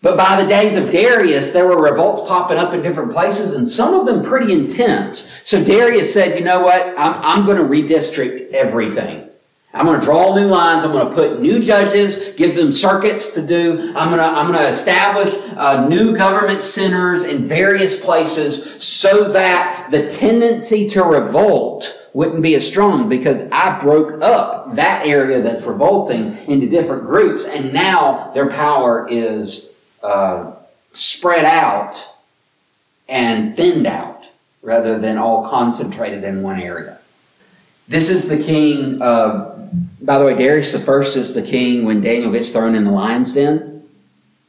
But 0.02 0.16
by 0.16 0.42
the 0.42 0.48
days 0.48 0.78
of 0.78 0.90
Darius, 0.90 1.52
there 1.52 1.68
were 1.68 1.82
revolts 1.82 2.22
popping 2.22 2.58
up 2.58 2.74
in 2.74 2.82
different 2.82 3.12
places, 3.12 3.54
and 3.54 3.68
some 3.68 3.94
of 3.94 4.06
them 4.06 4.24
pretty 4.24 4.54
intense. 4.54 5.42
So 5.44 5.64
Darius 5.64 6.14
said, 6.14 6.38
"You 6.38 6.44
know 6.46 6.62
what? 6.62 6.88
I'm, 6.98 7.22
I'm 7.22 7.46
going 7.46 7.58
to 7.58 7.64
redistrict 7.64 8.52
everything." 8.52 9.30
I'm 9.72 9.86
going 9.86 10.00
to 10.00 10.06
draw 10.06 10.36
new 10.36 10.48
lines. 10.48 10.84
I'm 10.84 10.92
going 10.92 11.08
to 11.08 11.14
put 11.14 11.42
new 11.42 11.60
judges, 11.60 12.34
give 12.34 12.56
them 12.56 12.72
circuits 12.72 13.34
to 13.34 13.46
do. 13.46 13.94
I'm 13.96 14.10
going 14.10 14.18
to, 14.18 14.24
I'm 14.24 14.52
going 14.52 14.58
to 14.58 14.68
establish 14.68 15.32
uh, 15.58 15.88
new 15.88 16.16
government 16.16 16.64
centers 16.64 17.24
in 17.24 17.48
various 17.48 18.00
places 18.04 18.84
so 18.84 19.32
that 19.32 19.90
the 19.92 20.10
tendency 20.10 20.90
to 20.90 21.04
revolt 21.04 21.96
wouldn't 22.14 22.42
be 22.42 22.56
as 22.56 22.68
strong 22.68 23.10
because 23.10 23.44
I 23.52 23.80
broke 23.80 24.24
up 24.24 24.76
that 24.76 25.06
area 25.06 25.40
that's 25.44 25.62
revolting 25.62 26.36
into 26.48 26.68
different 26.68 27.04
groups 27.04 27.46
and 27.46 27.72
now 27.72 28.32
their 28.34 28.50
power 28.50 29.08
is 29.08 29.78
uh, 30.04 30.54
spread 30.94 31.46
out 31.46 31.96
and 33.08 33.56
thinned 33.56 33.88
out 33.88 34.24
rather 34.62 35.00
than 35.00 35.18
all 35.18 35.50
concentrated 35.50 36.24
in 36.24 36.42
one 36.42 36.60
area. 36.60 37.00
This 37.88 38.10
is 38.10 38.30
the 38.30 38.42
king 38.42 39.02
by 40.02 40.18
the 40.18 40.26
way, 40.26 40.36
Darius 40.36 40.72
the 40.72 40.80
first 40.80 41.18
is 41.18 41.34
the 41.34 41.42
king 41.42 41.86
when 41.86 42.02
Daniel 42.02 42.32
gets 42.32 42.50
thrown 42.50 42.76
in 42.76 42.86
the 42.86 42.92
lion's 42.92 43.34
den. 43.34 43.88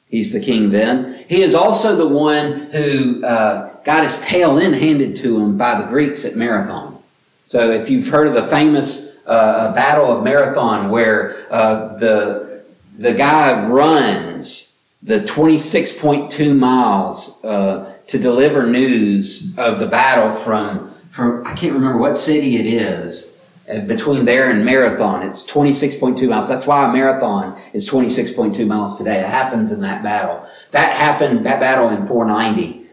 He's 0.09 0.33
the 0.33 0.41
king 0.41 0.71
then. 0.71 1.25
He 1.29 1.43
is 1.43 1.55
also 1.55 1.97
the 1.97 2.09
one 2.09 2.71
who 2.73 3.25
uh, 3.25 3.75
got 3.85 4.03
his 4.03 4.19
tail 4.21 4.59
end 4.59 4.75
handed 4.75 5.17
to 5.17 5.39
him 5.39 5.57
by 5.57 5.81
the 5.81 5.87
Greeks 5.87 6.25
at 6.25 6.35
Marathon. 6.35 6.99
So 7.47 7.71
if 7.71 7.91
you've 7.91 8.09
heard 8.09 8.27
of 8.27 8.35
the 8.35 8.47
famous 8.47 9.19
uh, 9.27 9.73
Battle 9.73 10.17
of 10.17 10.25
Marathon, 10.25 10.91
where 10.91 11.47
uh, 11.51 11.97
the 11.99 12.63
the 12.99 13.13
guy 13.15 13.67
runs 13.67 14.70
the 15.03 15.21
26.2 15.21 16.57
miles 16.57 17.43
uh, 17.45 17.97
to 18.07 18.19
deliver 18.19 18.67
news 18.67 19.57
of 19.59 19.79
the 19.79 19.87
battle 19.87 20.35
from 20.35 20.89
from 21.11 21.45
I 21.47 21.55
can't 21.55 21.73
remember 21.73 21.99
what 21.99 22.17
city 22.17 22.57
it 22.57 22.67
is 22.67 23.37
between 23.79 24.25
there 24.25 24.51
and 24.51 24.65
marathon, 24.65 25.23
it's 25.23 25.49
26.2 25.51 26.29
miles. 26.29 26.49
That's 26.49 26.67
why 26.67 26.91
marathon 26.93 27.59
is 27.73 27.89
26.2 27.89 28.67
miles 28.67 28.99
today. 28.99 29.21
It 29.21 29.27
happens 29.27 29.71
in 29.71 29.81
that 29.83 30.03
battle. 30.03 30.45
That 30.73 30.97
happened, 30.97 31.47
that 31.47 31.61
battle 31.61 31.89
in 31.89 32.07
490. 32.09 32.87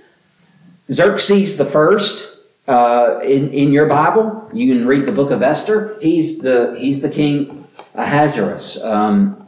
Xerxes 0.91 1.57
the 1.57 1.65
first, 1.65 2.39
uh, 2.67 3.19
in, 3.23 3.51
in 3.51 3.71
your 3.71 3.87
Bible, 3.87 4.49
you 4.53 4.73
can 4.73 4.85
read 4.85 5.05
the 5.05 5.11
book 5.11 5.31
of 5.31 5.41
Esther. 5.41 5.97
He's 5.99 6.39
the, 6.39 6.75
he's 6.77 7.01
the 7.01 7.09
king 7.09 7.67
Ahasuerus. 7.95 8.83
Um, 8.83 9.46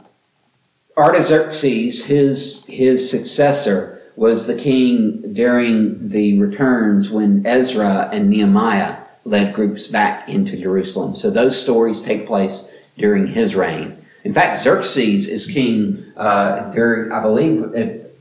Artaxerxes, 1.00 2.04
his, 2.04 2.66
his 2.66 3.10
successor, 3.10 4.02
was 4.16 4.46
the 4.46 4.54
king 4.54 5.32
during 5.32 6.10
the 6.10 6.38
returns 6.38 7.08
when 7.08 7.46
Ezra 7.46 8.10
and 8.12 8.28
Nehemiah 8.28 8.98
led 9.24 9.54
groups 9.54 9.88
back 9.88 10.28
into 10.28 10.58
Jerusalem. 10.58 11.16
So 11.16 11.30
those 11.30 11.60
stories 11.60 12.02
take 12.02 12.26
place 12.26 12.70
during 12.98 13.26
his 13.26 13.56
reign. 13.56 13.96
In 14.24 14.34
fact, 14.34 14.58
Xerxes 14.58 15.26
is 15.26 15.46
king 15.46 16.04
uh, 16.18 16.70
during, 16.70 17.10
I 17.12 17.22
believe, 17.22 17.74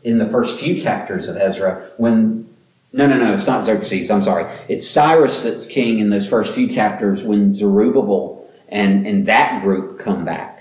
in 0.04 0.18
the 0.18 0.30
first 0.30 0.58
few 0.58 0.82
chapters 0.82 1.28
of 1.28 1.36
Ezra. 1.36 1.92
When 1.98 2.48
no, 2.94 3.06
no, 3.06 3.18
no, 3.18 3.34
it's 3.34 3.46
not 3.46 3.66
Xerxes. 3.66 4.10
I'm 4.10 4.24
sorry. 4.24 4.52
It's 4.68 4.88
Cyrus 4.88 5.44
that's 5.44 5.68
king 5.68 6.00
in 6.00 6.10
those 6.10 6.28
first 6.28 6.56
few 6.56 6.68
chapters 6.68 7.24
when 7.24 7.54
Zerubbabel 7.54 8.50
and, 8.70 9.06
and 9.06 9.26
that 9.28 9.62
group 9.62 10.00
come 10.00 10.24
back. 10.26 10.59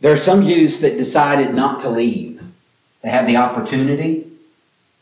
There 0.00 0.12
are 0.12 0.16
some 0.16 0.42
Jews 0.42 0.80
that 0.80 0.96
decided 0.96 1.54
not 1.54 1.80
to 1.80 1.90
leave. 1.90 2.42
They 3.02 3.10
had 3.10 3.26
the 3.26 3.36
opportunity, 3.36 4.26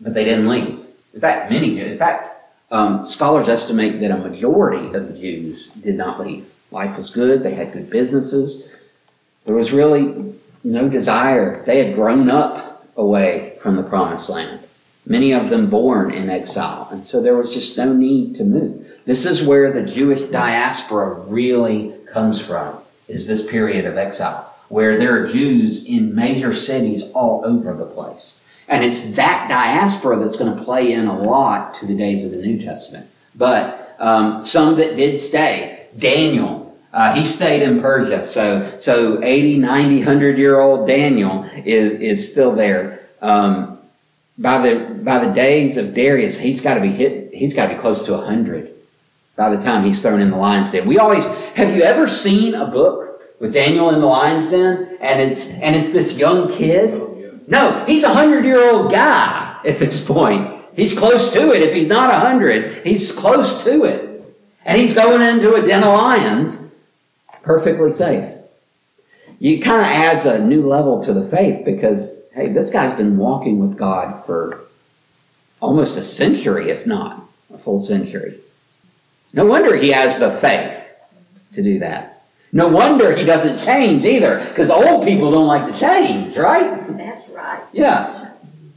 but 0.00 0.14
they 0.14 0.24
didn't 0.24 0.48
leave. 0.48 0.80
In 1.14 1.20
fact, 1.20 1.50
many 1.50 1.70
Jews, 1.70 1.92
in 1.92 1.98
fact, 1.98 2.52
um, 2.70 3.04
scholars 3.04 3.48
estimate 3.48 4.00
that 4.00 4.10
a 4.10 4.16
majority 4.16 4.94
of 4.94 5.08
the 5.08 5.18
Jews 5.18 5.68
did 5.68 5.96
not 5.96 6.20
leave. 6.20 6.52
Life 6.70 6.96
was 6.96 7.10
good, 7.10 7.42
they 7.42 7.54
had 7.54 7.72
good 7.72 7.88
businesses. 7.90 8.68
There 9.46 9.54
was 9.54 9.72
really 9.72 10.34
no 10.64 10.88
desire. 10.88 11.64
They 11.64 11.82
had 11.82 11.94
grown 11.94 12.30
up 12.30 12.86
away 12.96 13.56
from 13.62 13.76
the 13.76 13.82
promised 13.82 14.28
land. 14.28 14.60
many 15.08 15.32
of 15.32 15.48
them 15.48 15.70
born 15.70 16.10
in 16.10 16.28
exile. 16.28 16.88
And 16.92 17.04
so 17.04 17.22
there 17.22 17.36
was 17.36 17.54
just 17.54 17.78
no 17.78 17.92
need 17.92 18.36
to 18.36 18.44
move. 18.44 18.86
This 19.06 19.24
is 19.24 19.42
where 19.42 19.72
the 19.72 19.82
Jewish 19.82 20.30
diaspora 20.30 21.14
really 21.14 21.94
comes 22.12 22.40
from, 22.44 22.78
is 23.08 23.26
this 23.26 23.50
period 23.50 23.86
of 23.86 23.96
exile, 23.96 24.47
where 24.68 24.98
there 24.98 25.22
are 25.22 25.26
Jews 25.26 25.84
in 25.84 26.14
major 26.14 26.52
cities 26.52 27.10
all 27.12 27.44
over 27.44 27.74
the 27.74 27.86
place. 27.86 28.44
And 28.68 28.84
it's 28.84 29.12
that 29.12 29.48
diaspora 29.48 30.18
that's 30.18 30.36
going 30.36 30.54
to 30.54 30.62
play 30.62 30.92
in 30.92 31.06
a 31.06 31.18
lot 31.18 31.74
to 31.74 31.86
the 31.86 31.94
days 31.94 32.24
of 32.24 32.32
the 32.32 32.38
New 32.38 32.58
Testament. 32.58 33.08
But 33.34 33.96
um, 33.98 34.44
some 34.44 34.76
that 34.76 34.96
did 34.96 35.20
stay. 35.20 35.86
Daniel, 35.98 36.76
uh, 36.92 37.14
he 37.14 37.24
stayed 37.24 37.62
in 37.62 37.80
Persia. 37.80 38.24
So, 38.24 38.78
so 38.78 39.22
80, 39.22 39.58
90, 39.58 39.96
100 39.98 40.38
year 40.38 40.60
old 40.60 40.86
Daniel 40.86 41.44
is, 41.64 41.92
is 42.00 42.30
still 42.30 42.54
there. 42.54 43.06
Um, 43.22 43.78
by 44.36 44.58
the, 44.58 44.94
by 45.02 45.24
the 45.24 45.32
days 45.32 45.78
of 45.78 45.94
Darius, 45.94 46.38
he's 46.38 46.60
got 46.60 46.74
to 46.74 46.80
be 46.80 46.90
hit, 46.90 47.34
he's 47.34 47.54
got 47.54 47.68
to 47.68 47.74
be 47.74 47.80
close 47.80 48.02
to 48.04 48.12
100 48.12 48.70
by 49.34 49.54
the 49.54 49.62
time 49.62 49.84
he's 49.84 50.02
thrown 50.02 50.20
in 50.20 50.30
the 50.30 50.36
lion's 50.36 50.68
den. 50.68 50.86
We 50.86 50.98
always, 50.98 51.26
have 51.54 51.74
you 51.74 51.82
ever 51.82 52.06
seen 52.06 52.54
a 52.54 52.66
book 52.66 53.07
with 53.40 53.52
Daniel 53.52 53.90
in 53.90 54.00
the 54.00 54.06
lion's 54.06 54.50
den 54.50 54.96
and 55.00 55.20
it's, 55.20 55.54
and 55.54 55.76
it's 55.76 55.90
this 55.90 56.18
young 56.18 56.52
kid? 56.52 57.48
No, 57.48 57.84
he's 57.86 58.04
a 58.04 58.12
hundred 58.12 58.44
year 58.44 58.70
old 58.70 58.92
guy 58.92 59.58
at 59.64 59.78
this 59.78 60.06
point. 60.06 60.64
He's 60.74 60.96
close 60.96 61.32
to 61.32 61.52
it. 61.52 61.62
If 61.62 61.74
he's 61.74 61.86
not 61.86 62.10
a 62.10 62.18
hundred, 62.18 62.86
he's 62.86 63.10
close 63.10 63.64
to 63.64 63.84
it. 63.84 64.04
And 64.64 64.78
he's 64.80 64.94
going 64.94 65.22
into 65.22 65.54
a 65.54 65.62
den 65.64 65.82
of 65.82 65.94
lions 65.94 66.68
perfectly 67.42 67.90
safe. 67.90 68.34
It 69.40 69.58
kind 69.58 69.80
of 69.80 69.86
adds 69.86 70.26
a 70.26 70.44
new 70.44 70.66
level 70.66 71.00
to 71.02 71.12
the 71.12 71.26
faith 71.26 71.64
because, 71.64 72.24
hey, 72.34 72.52
this 72.52 72.70
guy's 72.70 72.92
been 72.92 73.16
walking 73.16 73.58
with 73.60 73.78
God 73.78 74.24
for 74.26 74.60
almost 75.60 75.96
a 75.96 76.02
century, 76.02 76.70
if 76.70 76.86
not 76.86 77.24
a 77.52 77.56
full 77.56 77.80
century. 77.80 78.38
No 79.32 79.46
wonder 79.46 79.76
he 79.76 79.90
has 79.90 80.18
the 80.18 80.30
faith 80.30 80.78
to 81.52 81.62
do 81.62 81.78
that. 81.78 82.17
No 82.52 82.68
wonder 82.68 83.14
he 83.14 83.24
doesn't 83.24 83.64
change 83.64 84.04
either, 84.04 84.44
because 84.48 84.70
old 84.70 85.04
people 85.04 85.30
don't 85.30 85.46
like 85.46 85.70
to 85.70 85.78
change, 85.78 86.36
right? 86.36 86.96
That's 86.96 87.28
right. 87.28 87.62
Yeah. 87.72 88.30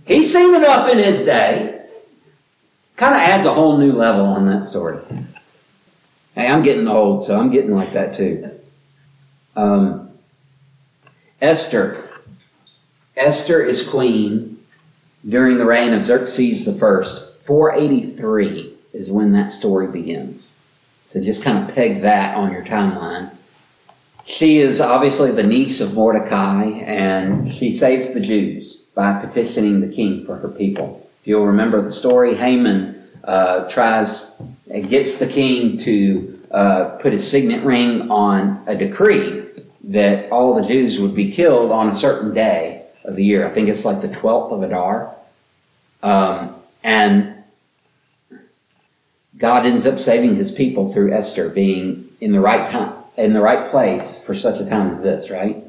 He's 0.05 0.31
seen 0.31 0.53
enough 0.53 0.89
in 0.89 0.97
his 0.97 1.21
day. 1.21 1.85
Kind 2.97 3.15
of 3.15 3.21
adds 3.21 3.45
a 3.45 3.53
whole 3.53 3.77
new 3.77 3.93
level 3.93 4.25
on 4.25 4.45
that 4.47 4.63
story. 4.63 4.99
Hey, 6.35 6.47
I'm 6.47 6.63
getting 6.63 6.87
old, 6.87 7.23
so 7.23 7.39
I'm 7.39 7.49
getting 7.49 7.73
like 7.75 7.93
that 7.93 8.13
too. 8.13 8.51
Um, 9.55 10.11
Esther. 11.41 12.09
Esther 13.15 13.61
is 13.63 13.87
queen 13.87 14.59
during 15.27 15.57
the 15.57 15.65
reign 15.65 15.93
of 15.93 16.03
Xerxes 16.03 16.65
the 16.65 16.73
First. 16.73 17.43
483 17.43 18.73
is 18.93 19.11
when 19.11 19.33
that 19.33 19.51
story 19.51 19.87
begins. 19.87 20.55
So 21.07 21.21
just 21.21 21.43
kind 21.43 21.57
of 21.57 21.75
peg 21.75 22.01
that 22.01 22.37
on 22.37 22.51
your 22.51 22.63
timeline. 22.63 23.35
She 24.25 24.57
is 24.57 24.79
obviously 24.79 25.31
the 25.31 25.43
niece 25.43 25.81
of 25.81 25.93
Mordecai, 25.93 26.65
and 26.65 27.51
she 27.51 27.71
saves 27.71 28.11
the 28.13 28.19
Jews 28.19 28.77
by 28.93 29.19
petitioning 29.19 29.81
the 29.81 29.93
king 29.93 30.25
for 30.25 30.37
her 30.37 30.49
people. 30.49 31.09
If 31.21 31.27
you'll 31.27 31.47
remember 31.47 31.81
the 31.81 31.91
story, 31.91 32.35
Haman 32.35 33.03
uh, 33.23 33.69
tries, 33.69 34.39
gets 34.67 35.17
the 35.17 35.27
king 35.27 35.77
to 35.79 36.39
uh, 36.51 36.97
put 37.01 37.13
his 37.13 37.29
signet 37.29 37.63
ring 37.63 38.11
on 38.11 38.63
a 38.67 38.75
decree 38.75 39.45
that 39.85 40.31
all 40.31 40.53
the 40.53 40.67
Jews 40.67 40.99
would 40.99 41.15
be 41.15 41.31
killed 41.31 41.71
on 41.71 41.89
a 41.89 41.95
certain 41.95 42.33
day 42.33 42.85
of 43.03 43.15
the 43.15 43.23
year. 43.23 43.47
I 43.47 43.51
think 43.51 43.69
it's 43.69 43.85
like 43.85 44.01
the 44.01 44.07
12th 44.07 44.51
of 44.51 44.63
Adar. 44.63 45.15
Um, 46.03 46.55
and 46.83 47.43
God 49.37 49.65
ends 49.65 49.87
up 49.87 49.99
saving 49.99 50.35
his 50.35 50.51
people 50.51 50.93
through 50.93 51.13
Esther 51.13 51.49
being 51.49 52.07
in 52.19 52.31
the 52.31 52.39
right 52.39 52.69
time, 52.69 52.93
in 53.17 53.33
the 53.33 53.41
right 53.41 53.69
place 53.69 54.23
for 54.23 54.33
such 54.33 54.59
a 54.59 54.65
time 54.65 54.89
as 54.89 55.01
this, 55.01 55.29
right? 55.29 55.63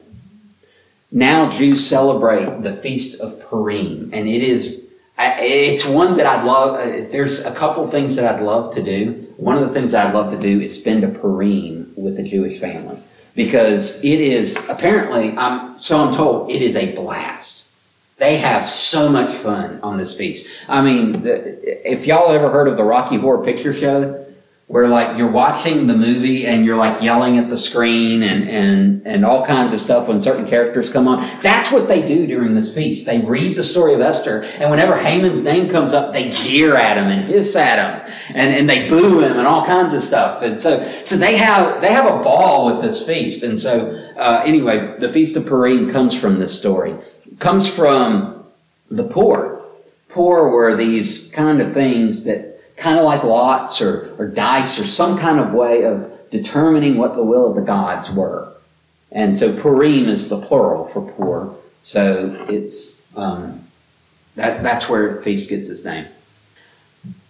Now 1.11 1.51
Jews 1.51 1.87
celebrate 1.87 2.63
the 2.63 2.75
feast 2.75 3.21
of 3.21 3.41
Purim, 3.49 4.11
and 4.13 4.29
it 4.29 4.43
is 4.43 4.81
it's 5.19 5.85
one 5.85 6.17
that 6.17 6.27
I'd 6.27 6.45
love. 6.45 6.77
Uh, 6.77 7.11
there's 7.11 7.45
a 7.45 7.55
couple 7.55 7.87
things 7.87 8.17
that 8.17 8.25
I'd 8.25 8.43
love 8.43 8.75
to 8.75 8.83
do. 8.83 9.35
One 9.37 9.59
of 9.59 9.69
the 9.69 9.75
things 9.75 9.95
I'd 9.95 10.15
love 10.15 10.31
to 10.31 10.41
do 10.41 10.61
is 10.61 10.75
spend 10.75 11.05
a 11.05 11.09
Purim 11.09 11.93
with 11.97 12.19
a 12.19 12.23
Jewish 12.23 12.59
family 12.59 12.99
because 13.35 14.03
it 14.03 14.21
is 14.21 14.69
apparently. 14.69 15.37
I'm 15.37 15.77
so 15.79 15.99
I'm 15.99 16.15
told 16.15 16.51
it 16.51 16.63
is 16.63 16.77
a 16.77 16.95
blast. 16.95 17.73
They 18.17 18.37
have 18.37 18.67
so 18.67 19.09
much 19.09 19.35
fun 19.35 19.81
on 19.83 19.99
this 19.99 20.17
feast. 20.17 20.47
I 20.69 20.81
mean, 20.81 21.23
if 21.25 22.07
y'all 22.07 22.31
ever 22.31 22.51
heard 22.51 22.69
of 22.69 22.77
the 22.77 22.85
Rocky 22.85 23.17
Horror 23.17 23.45
Picture 23.45 23.73
Show, 23.73 24.25
where 24.73 24.89
like 24.89 25.19
you're 25.19 25.31
watching 25.31 25.87
the 25.87 25.95
movie 25.95 26.47
and 26.47 26.65
you're 26.65 26.79
like 26.79 27.03
yelling 27.03 27.37
at 27.37 27.51
the 27.51 27.59
screen 27.59 28.23
and, 28.23 28.49
and, 28.49 29.07
and 29.07 29.23
all 29.23 29.45
kinds 29.45 29.75
of 29.75 29.79
stuff 29.79 30.09
when 30.09 30.19
certain 30.19 30.47
characters 30.47 30.89
come 30.89 31.07
on. 31.07 31.21
That's 31.43 31.71
what 31.71 31.89
they 31.89 32.01
do 32.01 32.27
during 32.27 32.55
this 32.55 32.75
feast. 32.75 33.05
They 33.05 33.19
read 33.19 33.55
the 33.55 33.65
story 33.65 33.93
of 33.93 34.01
Esther 34.01 34.45
and 34.59 34.71
whenever 34.71 34.97
Haman's 34.97 35.43
name 35.43 35.69
comes 35.69 35.93
up, 35.93 36.15
they 36.15 36.31
jeer 36.31 36.75
at 36.75 36.97
him 36.97 37.09
and 37.09 37.29
hiss 37.29 37.55
at 37.55 38.07
him 38.07 38.15
and, 38.35 38.51
and 38.51 38.67
they 38.67 38.89
boo 38.89 39.21
him 39.21 39.39
and 39.39 39.47
all 39.47 39.63
kinds 39.67 39.93
of 39.93 40.03
stuff. 40.03 40.41
And 40.41 40.59
so, 40.59 40.83
so 41.05 41.17
they 41.17 41.37
have, 41.37 41.83
they 41.83 41.93
have 41.93 42.07
a 42.07 42.23
ball 42.23 42.75
with 42.75 42.83
this 42.83 43.07
feast. 43.07 43.43
And 43.43 43.59
so, 43.59 43.91
uh, 44.17 44.43
anyway, 44.47 44.99
the 44.99 45.13
Feast 45.13 45.37
of 45.37 45.45
Purim 45.45 45.93
comes 45.93 46.19
from 46.19 46.39
this 46.39 46.59
story. 46.59 46.93
It 47.31 47.39
comes 47.41 47.69
from 47.69 48.43
the 48.91 49.05
poor. 49.05 49.67
Poor 50.09 50.49
were 50.49 50.75
these 50.75 51.31
kind 51.31 51.61
of 51.61 51.75
things 51.75 52.25
that 52.25 52.52
kind 52.83 52.99
of 52.99 53.05
like 53.05 53.23
lots 53.23 53.81
or, 53.81 54.15
or 54.19 54.27
dice 54.27 54.79
or 54.79 54.85
some 54.85 55.17
kind 55.17 55.39
of 55.39 55.53
way 55.53 55.85
of 55.85 56.11
determining 56.31 56.99
what 56.99 57.15
the 57.15 57.23
will 57.23 57.49
of 57.49 57.57
the 57.57 57.63
gods 57.63 58.11
were. 58.11 58.53
And 59.13 59.37
so 59.37 59.59
Purim 59.59 60.09
is 60.09 60.29
the 60.29 60.41
plural 60.41 60.89
for 60.89 61.03
poor. 61.13 61.57
So 61.83 62.47
it's 62.49 63.03
um, 63.17 63.65
that, 64.37 64.63
that's 64.63 64.89
where 64.89 65.21
feast 65.23 65.51
gets 65.51 65.69
its 65.69 65.85
name. 65.85 66.07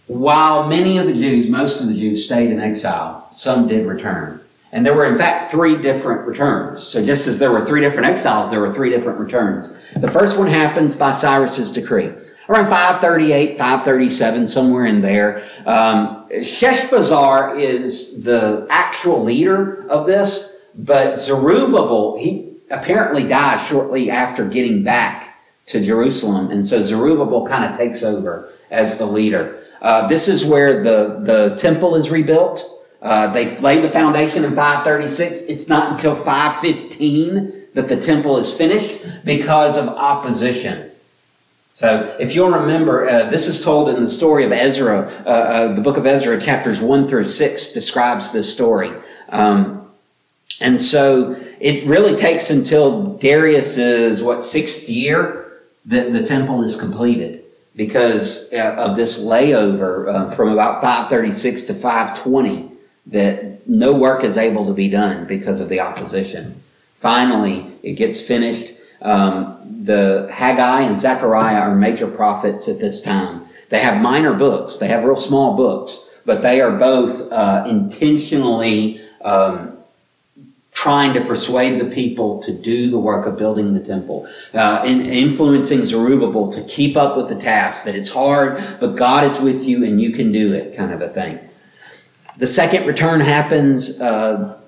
While 0.07 0.69
many 0.69 0.99
of 0.99 1.07
the 1.07 1.13
Jews, 1.15 1.49
most 1.49 1.81
of 1.81 1.89
the 1.89 1.95
Jews 1.95 2.25
stayed 2.25 2.51
in 2.51 2.61
exile, 2.61 3.29
some 3.33 3.67
did 3.67 3.87
return. 3.87 4.41
And 4.71 4.87
there 4.87 4.95
were, 4.95 5.07
in 5.07 5.19
fact, 5.19 5.51
three 5.51 5.81
different 5.81 6.27
returns. 6.27 6.83
So 6.83 7.05
just 7.05 7.27
as 7.27 7.39
there 7.39 7.53
were 7.53 7.67
three 7.67 7.81
different 7.81 8.07
exiles, 8.07 8.51
there 8.51 8.61
were 8.61 8.73
three 8.73 8.91
different 8.91 9.19
returns. 9.19 9.71
The 9.97 10.09
first 10.09 10.39
one 10.39 10.47
happens 10.47 10.95
by 10.95 11.13
Cyrus's 11.13 11.71
decree 11.71 12.11
around 12.49 12.69
538, 12.69 13.59
537, 13.59 14.49
somewhere 14.49 14.87
in 14.87 15.01
there. 15.01 15.43
Um, 15.67 16.29
Sheshbazzar 16.31 17.61
is 17.61 18.23
the 18.23 18.67
actual 18.71 19.23
leader 19.23 19.87
of 19.89 20.07
this, 20.07 20.57
but 20.75 21.21
Zerubbabel, 21.21 22.19
he 22.19 22.57
apparently 22.71 23.27
dies 23.27 23.67
shortly 23.67 24.11
after 24.11 24.47
getting 24.47 24.83
back 24.83 25.39
to 25.67 25.81
Jerusalem. 25.81 26.51
And 26.51 26.67
so 26.67 26.83
Zerubbabel 26.83 27.47
kind 27.47 27.71
of 27.71 27.77
takes 27.77 28.03
over 28.03 28.53
as 28.71 28.99
the 28.99 29.07
leader. 29.07 29.63
Uh, 29.81 30.07
this 30.09 30.29
is 30.29 30.45
where 30.45 30.83
the, 30.83 31.21
the 31.23 31.57
temple 31.57 31.95
is 31.97 32.11
rebuilt. 32.11 32.69
Uh, 33.01 33.27
they 33.33 33.59
lay 33.59 33.81
the 33.81 33.91
foundation 33.91 34.45
in 34.45 34.55
536. 34.55 35.43
It's 35.43 35.69
not 35.69 35.93
until 35.93 36.15
515 36.15 37.63
that 37.75 37.89
the 37.89 37.97
temple 37.97 38.39
is 38.39 38.55
finished 38.55 39.03
because 39.25 39.77
of 39.77 39.89
opposition. 39.89 40.92
So, 41.75 42.15
if 42.21 42.35
you'll 42.35 42.51
remember, 42.51 43.09
uh, 43.09 43.31
this 43.31 43.47
is 43.47 43.65
told 43.65 43.89
in 43.89 44.03
the 44.03 44.11
story 44.11 44.45
of 44.45 44.53
Ezra. 44.53 45.11
Uh, 45.25 45.29
uh, 45.29 45.75
the 45.75 45.81
book 45.81 45.97
of 45.97 46.07
Ezra, 46.07 46.39
chapters 46.39 46.83
1 46.83 47.09
through 47.09 47.25
6, 47.25 47.69
describes 47.71 48.31
this 48.31 48.53
story. 48.53 48.93
Um, 49.31 49.91
and 50.61 50.81
so, 50.81 51.35
it 51.61 51.87
really 51.87 52.15
takes 52.15 52.51
until 52.51 53.17
Darius's, 53.17 54.23
what, 54.23 54.43
sixth 54.43 54.91
year 54.91 55.61
that 55.87 56.13
the 56.13 56.25
temple 56.25 56.63
is 56.63 56.79
completed 56.79 57.43
because 57.75 58.53
uh, 58.53 58.77
of 58.79 58.97
this 58.97 59.25
layover 59.25 60.13
uh, 60.13 60.35
from 60.35 60.51
about 60.51 60.83
536 60.83 61.63
to 61.63 61.75
520 61.75 62.71
that 63.07 63.67
no 63.67 63.93
work 63.93 64.25
is 64.25 64.37
able 64.37 64.67
to 64.67 64.73
be 64.73 64.89
done 64.89 65.25
because 65.25 65.61
of 65.61 65.69
the 65.69 65.81
opposition. 65.81 66.61
Finally, 66.97 67.67
it 67.83 67.95
gets 67.95 68.21
finished. 68.21 68.72
Um, 69.03 69.59
the 69.85 70.29
Haggai 70.33 70.83
and 70.83 70.99
Zechariah 70.99 71.59
are 71.59 71.75
major 71.75 72.07
prophets 72.07 72.69
at 72.69 72.79
this 72.79 73.03
time. 73.03 73.47
They 73.69 73.81
have 73.81 74.01
minor 74.01 74.35
books. 74.35 74.77
They 74.77 74.89
have 74.89 75.05
real 75.05 75.17
small 75.17 75.57
books, 75.57 75.99
but 76.25 76.43
they 76.43 76.61
are 76.61 76.71
both 76.71 77.33
uh, 77.33 77.65
intentionally 77.67 79.01
um, 79.23 79.79
trying 80.73 81.15
to 81.15 81.21
persuade 81.21 81.81
the 81.81 81.85
people 81.85 82.43
to 82.43 82.53
do 82.53 82.91
the 82.91 82.99
work 82.99 83.27
of 83.27 83.37
building 83.37 83.75
the 83.75 83.81
temple, 83.81 84.29
uh, 84.55 84.83
in, 84.87 85.07
influencing 85.07 85.85
Zerubbabel 85.85 86.53
to 86.53 86.63
keep 86.65 86.97
up 86.97 87.17
with 87.17 87.29
the 87.29 87.35
task. 87.35 87.85
That 87.85 87.95
it's 87.95 88.11
hard, 88.11 88.63
but 88.81 88.97
God 88.97 89.25
is 89.25 89.39
with 89.39 89.63
you 89.63 89.85
and 89.85 90.01
you 90.01 90.13
can 90.13 90.33
do 90.33 90.53
it, 90.53 90.77
kind 90.77 90.93
of 90.93 91.01
a 91.01 91.09
thing. 91.09 91.39
The 92.39 92.47
second 92.47 92.87
return 92.87 93.21
happens 93.21 94.01
uh, 94.01 94.59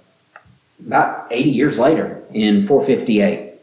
about 0.86 1.26
80 1.30 1.50
years 1.50 1.78
later 1.78 2.22
in 2.32 2.66
458. 2.66 3.53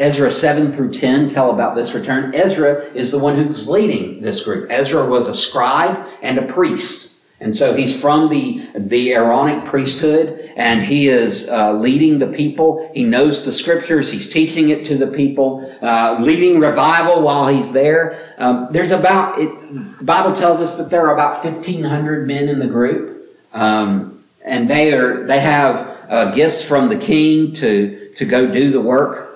Ezra 0.00 0.30
7 0.30 0.72
through 0.72 0.92
10 0.92 1.28
tell 1.28 1.50
about 1.50 1.76
this 1.76 1.92
return. 1.92 2.34
Ezra 2.34 2.86
is 2.94 3.10
the 3.10 3.18
one 3.18 3.36
who's 3.36 3.68
leading 3.68 4.22
this 4.22 4.42
group. 4.42 4.70
Ezra 4.70 5.06
was 5.06 5.28
a 5.28 5.34
scribe 5.34 6.06
and 6.22 6.38
a 6.38 6.52
priest. 6.52 7.12
And 7.38 7.56
so 7.56 7.74
he's 7.74 7.98
from 7.98 8.28
the, 8.28 8.66
the 8.74 9.12
Aaronic 9.12 9.66
priesthood 9.66 10.52
and 10.56 10.82
he 10.82 11.08
is 11.08 11.48
uh, 11.48 11.72
leading 11.72 12.18
the 12.18 12.26
people. 12.26 12.90
He 12.94 13.04
knows 13.04 13.44
the 13.44 13.52
scriptures. 13.52 14.10
He's 14.10 14.28
teaching 14.28 14.70
it 14.70 14.84
to 14.86 14.96
the 14.96 15.06
people, 15.06 15.70
uh, 15.82 16.18
leading 16.20 16.60
revival 16.60 17.22
while 17.22 17.46
he's 17.46 17.72
there. 17.72 18.34
Um, 18.38 18.68
there's 18.70 18.92
about, 18.92 19.38
it, 19.38 20.04
Bible 20.04 20.34
tells 20.34 20.60
us 20.60 20.76
that 20.76 20.90
there 20.90 21.06
are 21.06 21.14
about 21.14 21.44
1,500 21.44 22.26
men 22.26 22.48
in 22.48 22.58
the 22.58 22.66
group. 22.66 23.38
Um, 23.52 24.22
and 24.44 24.68
they 24.68 24.94
are, 24.94 25.26
they 25.26 25.40
have 25.40 25.98
uh, 26.08 26.32
gifts 26.32 26.66
from 26.66 26.88
the 26.88 26.96
king 26.96 27.52
to, 27.52 28.10
to 28.16 28.24
go 28.24 28.50
do 28.50 28.70
the 28.70 28.80
work, 28.80 29.29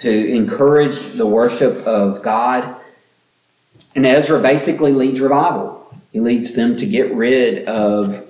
to 0.00 0.30
encourage 0.30 1.12
the 1.12 1.26
worship 1.26 1.86
of 1.86 2.22
God. 2.22 2.76
And 3.94 4.06
Ezra 4.06 4.40
basically 4.40 4.92
leads 4.92 5.20
revival. 5.20 5.94
He 6.12 6.20
leads 6.20 6.54
them 6.54 6.76
to 6.76 6.86
get 6.86 7.14
rid 7.14 7.68
of 7.68 8.26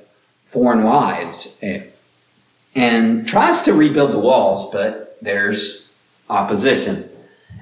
foreign 0.47 0.83
wives 0.83 1.61
and 2.75 3.27
tries 3.27 3.63
to 3.63 3.73
rebuild 3.73 4.13
the 4.13 4.19
walls, 4.19 4.71
but 4.73 5.17
there's 5.23 5.89
opposition. 6.29 7.09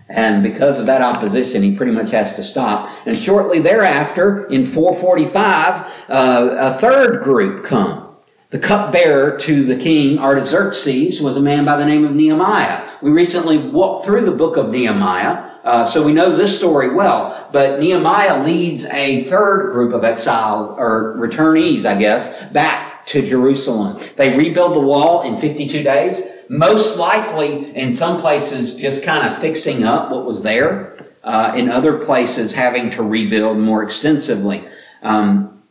And 0.08 0.42
because 0.42 0.78
of 0.78 0.86
that 0.86 1.02
opposition, 1.02 1.62
he 1.62 1.76
pretty 1.76 1.92
much 1.92 2.10
has 2.10 2.34
to 2.36 2.42
stop. 2.42 2.88
And 3.06 3.16
shortly 3.16 3.60
thereafter, 3.60 4.46
in 4.46 4.66
445, 4.66 5.92
uh, 6.08 6.56
a 6.58 6.78
third 6.78 7.22
group 7.22 7.64
come. 7.64 8.07
The 8.50 8.58
cupbearer 8.58 9.36
to 9.40 9.64
the 9.64 9.76
king 9.76 10.18
Artaxerxes 10.18 11.20
was 11.20 11.36
a 11.36 11.42
man 11.42 11.66
by 11.66 11.76
the 11.76 11.84
name 11.84 12.06
of 12.06 12.14
Nehemiah. 12.14 12.82
We 13.02 13.10
recently 13.10 13.58
walked 13.58 14.06
through 14.06 14.24
the 14.24 14.30
book 14.30 14.56
of 14.56 14.70
Nehemiah, 14.70 15.50
uh, 15.64 15.84
so 15.84 16.02
we 16.02 16.14
know 16.14 16.34
this 16.34 16.56
story 16.56 16.88
well. 16.88 17.46
But 17.52 17.78
Nehemiah 17.78 18.42
leads 18.42 18.86
a 18.86 19.20
third 19.24 19.70
group 19.70 19.92
of 19.92 20.02
exiles, 20.02 20.74
or 20.78 21.14
returnees, 21.18 21.84
I 21.84 21.98
guess, 21.98 22.42
back 22.50 23.04
to 23.08 23.20
Jerusalem. 23.20 24.00
They 24.16 24.34
rebuild 24.34 24.74
the 24.74 24.80
wall 24.80 25.24
in 25.24 25.38
52 25.38 25.82
days, 25.82 26.22
most 26.48 26.96
likely 26.96 27.76
in 27.76 27.92
some 27.92 28.18
places 28.18 28.76
just 28.76 29.04
kind 29.04 29.30
of 29.30 29.42
fixing 29.42 29.84
up 29.84 30.10
what 30.10 30.24
was 30.24 30.42
there, 30.42 30.96
uh, 31.22 31.52
in 31.54 31.68
other 31.68 31.98
places 31.98 32.54
having 32.54 32.88
to 32.92 33.02
rebuild 33.02 33.58
more 33.58 33.82
extensively. 33.82 34.64
Um, 35.02 35.62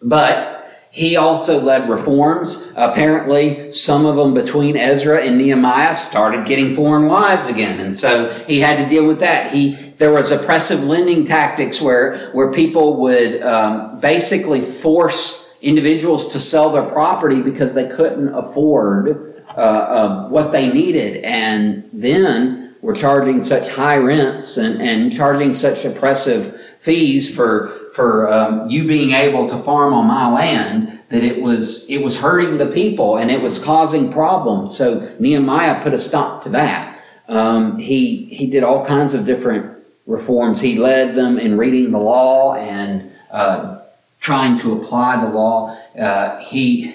but 0.00 0.53
he 0.94 1.16
also 1.16 1.60
led 1.60 1.90
reforms. 1.90 2.72
Apparently, 2.76 3.72
some 3.72 4.06
of 4.06 4.14
them 4.14 4.32
between 4.32 4.76
Ezra 4.76 5.22
and 5.22 5.36
Nehemiah 5.36 5.96
started 5.96 6.46
getting 6.46 6.76
foreign 6.76 7.06
wives 7.06 7.48
again. 7.48 7.80
And 7.80 7.92
so 7.92 8.30
he 8.46 8.60
had 8.60 8.76
to 8.76 8.88
deal 8.88 9.04
with 9.04 9.18
that. 9.18 9.50
He, 9.50 9.74
there 9.98 10.12
was 10.12 10.30
oppressive 10.30 10.84
lending 10.84 11.24
tactics 11.24 11.80
where, 11.80 12.30
where 12.30 12.52
people 12.52 13.00
would 13.00 13.42
um, 13.42 13.98
basically 13.98 14.60
force 14.60 15.50
individuals 15.60 16.28
to 16.28 16.38
sell 16.38 16.70
their 16.70 16.84
property 16.88 17.42
because 17.42 17.74
they 17.74 17.88
couldn't 17.88 18.28
afford 18.28 19.42
uh, 19.48 19.60
uh, 19.60 20.28
what 20.28 20.52
they 20.52 20.72
needed. 20.72 21.24
And 21.24 21.90
then 21.92 22.76
were 22.82 22.94
charging 22.94 23.42
such 23.42 23.68
high 23.68 23.96
rents 23.96 24.58
and, 24.58 24.80
and 24.80 25.12
charging 25.12 25.54
such 25.54 25.84
oppressive 25.84 26.60
fees 26.78 27.34
for 27.34 27.83
for 27.94 28.28
um, 28.28 28.68
you 28.68 28.86
being 28.88 29.12
able 29.12 29.48
to 29.48 29.56
farm 29.56 29.94
on 29.94 30.06
my 30.06 30.28
land 30.32 30.98
that 31.10 31.22
it 31.22 31.40
was 31.40 31.88
it 31.88 32.02
was 32.02 32.20
hurting 32.20 32.58
the 32.58 32.66
people 32.66 33.18
and 33.18 33.30
it 33.30 33.40
was 33.40 33.62
causing 33.62 34.12
problems. 34.12 34.76
So 34.76 35.14
Nehemiah 35.20 35.80
put 35.82 35.94
a 35.94 35.98
stop 35.98 36.42
to 36.42 36.48
that. 36.50 36.98
Um, 37.28 37.78
he 37.78 38.24
he 38.24 38.48
did 38.48 38.64
all 38.64 38.84
kinds 38.84 39.14
of 39.14 39.24
different 39.24 39.78
reforms. 40.06 40.60
He 40.60 40.76
led 40.76 41.14
them 41.14 41.38
in 41.38 41.56
reading 41.56 41.92
the 41.92 41.98
law 41.98 42.56
and 42.56 43.12
uh, 43.30 43.78
trying 44.20 44.58
to 44.58 44.80
apply 44.80 45.24
the 45.24 45.30
law. 45.30 45.78
Uh, 45.96 46.38
he 46.40 46.94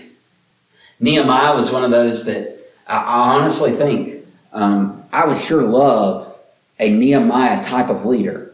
Nehemiah 1.00 1.56
was 1.56 1.72
one 1.72 1.86
of 1.86 1.92
those 1.92 2.26
that 2.26 2.58
I, 2.88 3.38
honestly 3.38 3.72
think 3.72 4.26
um, 4.52 5.06
I 5.14 5.26
would 5.26 5.40
sure 5.40 5.64
love 5.64 6.38
a 6.78 6.90
Nehemiah 6.90 7.64
type 7.64 7.90
of 7.90 8.06
leader 8.06 8.54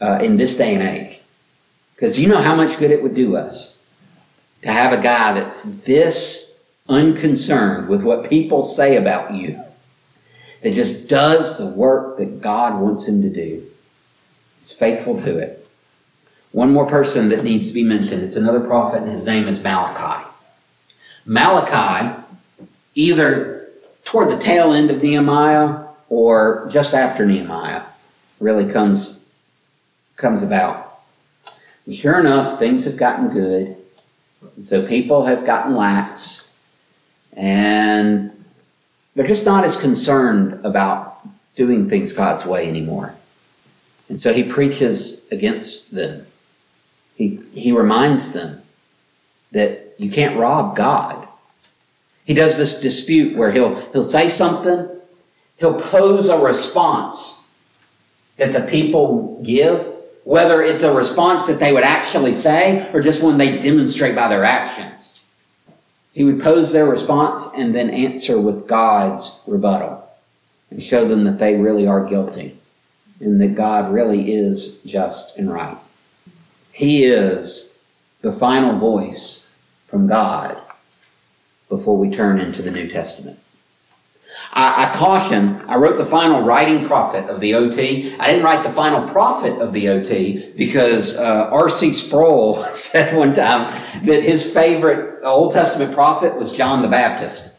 uh, 0.00 0.18
in 0.22 0.38
this 0.38 0.56
day 0.56 0.74
and 0.74 0.82
age. 0.82 1.11
Because 2.02 2.18
you 2.18 2.26
know 2.26 2.42
how 2.42 2.56
much 2.56 2.80
good 2.80 2.90
it 2.90 3.00
would 3.00 3.14
do 3.14 3.36
us 3.36 3.80
to 4.62 4.72
have 4.72 4.92
a 4.92 5.00
guy 5.00 5.34
that's 5.34 5.62
this 5.62 6.60
unconcerned 6.88 7.88
with 7.88 8.02
what 8.02 8.28
people 8.28 8.64
say 8.64 8.96
about 8.96 9.32
you, 9.32 9.62
that 10.62 10.72
just 10.72 11.08
does 11.08 11.58
the 11.58 11.66
work 11.66 12.18
that 12.18 12.40
God 12.40 12.80
wants 12.80 13.06
him 13.06 13.22
to 13.22 13.30
do. 13.30 13.64
He's 14.58 14.72
faithful 14.72 15.16
to 15.18 15.38
it. 15.38 15.64
One 16.50 16.72
more 16.72 16.86
person 16.86 17.28
that 17.28 17.44
needs 17.44 17.68
to 17.68 17.72
be 17.72 17.84
mentioned. 17.84 18.24
It's 18.24 18.34
another 18.34 18.58
prophet, 18.58 19.02
and 19.02 19.12
his 19.12 19.24
name 19.24 19.46
is 19.46 19.62
Malachi. 19.62 20.28
Malachi, 21.24 22.20
either 22.96 23.68
toward 24.04 24.28
the 24.28 24.38
tail 24.38 24.72
end 24.72 24.90
of 24.90 25.00
Nehemiah 25.04 25.84
or 26.08 26.68
just 26.68 26.94
after 26.94 27.24
Nehemiah, 27.24 27.82
really 28.40 28.72
comes, 28.72 29.24
comes 30.16 30.42
about. 30.42 30.91
Sure 31.90 32.20
enough, 32.20 32.58
things 32.58 32.84
have 32.84 32.96
gotten 32.96 33.30
good. 33.30 33.76
And 34.56 34.66
so 34.66 34.86
people 34.86 35.24
have 35.26 35.44
gotten 35.44 35.74
lax. 35.74 36.56
And 37.34 38.30
they're 39.14 39.26
just 39.26 39.44
not 39.44 39.64
as 39.64 39.76
concerned 39.76 40.64
about 40.64 41.26
doing 41.56 41.88
things 41.88 42.12
God's 42.12 42.44
way 42.46 42.68
anymore. 42.68 43.14
And 44.08 44.20
so 44.20 44.32
he 44.32 44.42
preaches 44.42 45.26
against 45.30 45.94
them. 45.94 46.26
He, 47.16 47.40
he 47.52 47.72
reminds 47.72 48.32
them 48.32 48.62
that 49.52 49.94
you 49.98 50.10
can't 50.10 50.38
rob 50.38 50.76
God. 50.76 51.28
He 52.24 52.34
does 52.34 52.56
this 52.56 52.80
dispute 52.80 53.36
where 53.36 53.50
he'll, 53.50 53.74
he'll 53.92 54.04
say 54.04 54.28
something, 54.28 54.88
he'll 55.56 55.80
pose 55.80 56.28
a 56.28 56.38
response 56.38 57.48
that 58.36 58.52
the 58.52 58.60
people 58.60 59.40
give, 59.44 59.91
whether 60.24 60.62
it's 60.62 60.82
a 60.82 60.94
response 60.94 61.46
that 61.46 61.58
they 61.58 61.72
would 61.72 61.84
actually 61.84 62.32
say 62.32 62.90
or 62.92 63.00
just 63.00 63.22
one 63.22 63.38
they 63.38 63.58
demonstrate 63.58 64.14
by 64.14 64.28
their 64.28 64.44
actions. 64.44 65.20
He 66.12 66.24
would 66.24 66.42
pose 66.42 66.72
their 66.72 66.86
response 66.86 67.48
and 67.56 67.74
then 67.74 67.90
answer 67.90 68.38
with 68.38 68.68
God's 68.68 69.42
rebuttal 69.46 70.08
and 70.70 70.82
show 70.82 71.06
them 71.06 71.24
that 71.24 71.38
they 71.38 71.56
really 71.56 71.86
are 71.86 72.04
guilty 72.04 72.56
and 73.20 73.40
that 73.40 73.54
God 73.54 73.92
really 73.92 74.32
is 74.32 74.82
just 74.82 75.38
and 75.38 75.50
right. 75.50 75.78
He 76.72 77.04
is 77.04 77.80
the 78.20 78.32
final 78.32 78.78
voice 78.78 79.54
from 79.86 80.06
God 80.06 80.58
before 81.68 81.96
we 81.96 82.10
turn 82.10 82.40
into 82.40 82.62
the 82.62 82.70
New 82.70 82.88
Testament. 82.88 83.38
I, 84.52 84.86
I, 84.86 84.96
caution, 84.96 85.62
I 85.68 85.76
wrote 85.76 85.98
the 85.98 86.06
final 86.06 86.42
writing 86.42 86.86
prophet 86.86 87.28
of 87.28 87.40
the 87.40 87.54
OT. 87.54 88.14
I 88.18 88.26
didn't 88.26 88.44
write 88.44 88.62
the 88.62 88.72
final 88.72 89.08
prophet 89.08 89.60
of 89.60 89.72
the 89.72 89.88
OT 89.88 90.52
because 90.56 91.16
uh, 91.16 91.48
R.C. 91.50 91.92
Sproul 91.92 92.62
said 92.74 93.16
one 93.16 93.32
time 93.32 93.72
that 94.04 94.22
his 94.22 94.52
favorite 94.52 95.20
Old 95.22 95.52
Testament 95.52 95.92
prophet 95.92 96.34
was 96.36 96.52
John 96.52 96.82
the 96.82 96.88
Baptist. 96.88 97.56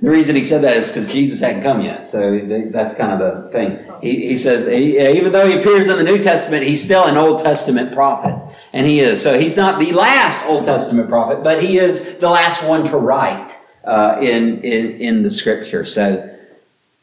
The 0.00 0.10
reason 0.10 0.34
he 0.34 0.42
said 0.42 0.62
that 0.62 0.78
is 0.78 0.88
because 0.88 1.12
Jesus 1.12 1.40
hadn't 1.40 1.62
come 1.62 1.82
yet. 1.82 2.06
So 2.06 2.40
that's 2.70 2.94
kind 2.94 3.12
of 3.12 3.18
the 3.18 3.50
thing. 3.50 3.78
He, 4.00 4.28
he 4.28 4.36
says, 4.36 4.66
he, 4.66 4.98
even 4.98 5.32
though 5.32 5.46
he 5.46 5.56
appears 5.56 5.86
in 5.86 5.96
the 5.96 6.02
New 6.02 6.20
Testament, 6.22 6.64
he's 6.64 6.82
still 6.82 7.04
an 7.04 7.16
Old 7.16 7.40
Testament 7.40 7.92
prophet. 7.92 8.34
And 8.72 8.86
he 8.86 9.00
is. 9.00 9.22
So 9.22 9.38
he's 9.38 9.56
not 9.56 9.78
the 9.78 9.92
last 9.92 10.44
Old 10.46 10.64
Testament 10.64 11.08
prophet, 11.08 11.44
but 11.44 11.62
he 11.62 11.78
is 11.78 12.16
the 12.16 12.30
last 12.30 12.66
one 12.66 12.84
to 12.86 12.96
write 12.96 13.58
uh, 13.84 14.18
in, 14.20 14.60
in, 14.62 15.00
in 15.00 15.22
the 15.22 15.30
scripture. 15.30 15.84
So 15.84 16.28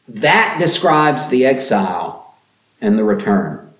that 0.08 0.56
describes 0.58 1.28
the 1.28 1.46
exile 1.46 2.34
and 2.80 2.98
the 2.98 3.04
return. 3.04 3.72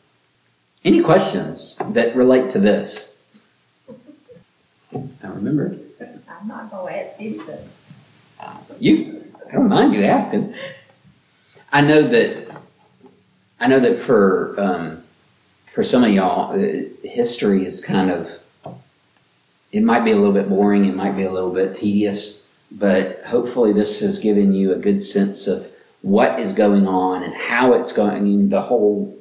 Any 0.85 1.03
questions 1.03 1.77
that 1.91 2.15
relate 2.17 2.51
to 2.51 2.59
this? 2.59 3.17
I 4.95 5.29
remember. 5.29 5.77
I'm 6.41 6.49
not 6.49 6.71
going 6.71 6.95
to 6.95 7.07
ask 7.07 7.21
you 7.21 7.45
Uh, 8.41 8.57
you, 8.79 9.25
I 9.49 9.53
don't 9.53 9.69
mind 9.69 9.93
you 9.93 10.03
asking. 10.05 10.55
I 11.73 11.83
know 11.83 12.03
that. 12.03 12.51
I 13.61 13.67
know 13.67 13.79
that 13.81 14.01
for 14.01 14.55
um, 14.59 15.05
for 15.67 15.85
some 15.85 16.03
of 16.03 16.11
y'all, 16.11 16.53
uh, 16.53 16.85
history 17.05 17.67
is 17.67 17.83
kind 17.83 18.11
of. 18.11 18.31
It 19.71 19.83
might 19.83 20.01
be 20.01 20.13
a 20.13 20.17
little 20.17 20.33
bit 20.33 20.49
boring. 20.49 20.87
It 20.87 20.97
might 20.97 21.15
be 21.17 21.25
a 21.25 21.31
little 21.31 21.53
bit 21.53 21.75
tedious 21.75 22.40
but 22.71 23.23
hopefully 23.25 23.73
this 23.73 24.01
has 24.01 24.19
given 24.19 24.53
you 24.53 24.73
a 24.73 24.77
good 24.77 25.03
sense 25.03 25.47
of 25.47 25.71
what 26.03 26.39
is 26.39 26.53
going 26.53 26.87
on 26.87 27.23
and 27.23 27.35
how 27.35 27.73
it's 27.73 27.93
going, 27.93 28.49
the 28.49 28.63
whole 28.63 29.17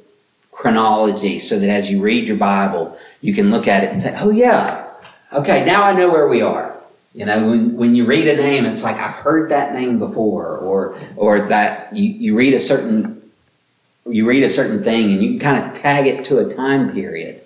chronology, 0.51 1.39
so 1.39 1.59
that 1.59 1.69
as 1.69 1.89
you 1.89 2.01
read 2.01 2.27
your 2.27 2.37
Bible, 2.37 2.97
you 3.21 3.33
can 3.33 3.51
look 3.51 3.67
at 3.67 3.83
it 3.83 3.89
and 3.89 3.99
say, 3.99 4.15
oh, 4.19 4.29
yeah, 4.29 4.87
okay, 5.33 5.65
now 5.65 5.83
I 5.83 5.93
know 5.93 6.09
where 6.09 6.27
we 6.27 6.41
are. 6.41 6.75
You 7.13 7.25
know, 7.25 7.49
when, 7.49 7.75
when 7.75 7.95
you 7.95 8.05
read 8.05 8.27
a 8.27 8.35
name, 8.35 8.65
it's 8.65 8.83
like 8.83 8.97
I've 8.97 9.15
heard 9.15 9.49
that 9.51 9.73
name 9.73 9.97
before, 9.97 10.57
or 10.57 10.97
or 11.15 11.47
that 11.47 11.95
you, 11.95 12.03
you 12.03 12.35
read 12.35 12.53
a 12.53 12.59
certain 12.59 13.19
you 14.05 14.25
read 14.25 14.43
a 14.43 14.49
certain 14.49 14.83
thing 14.83 15.11
and 15.11 15.21
you 15.21 15.31
can 15.31 15.39
kind 15.39 15.65
of 15.65 15.81
tag 15.81 16.07
it 16.07 16.25
to 16.25 16.39
a 16.39 16.53
time 16.53 16.93
period 16.93 17.41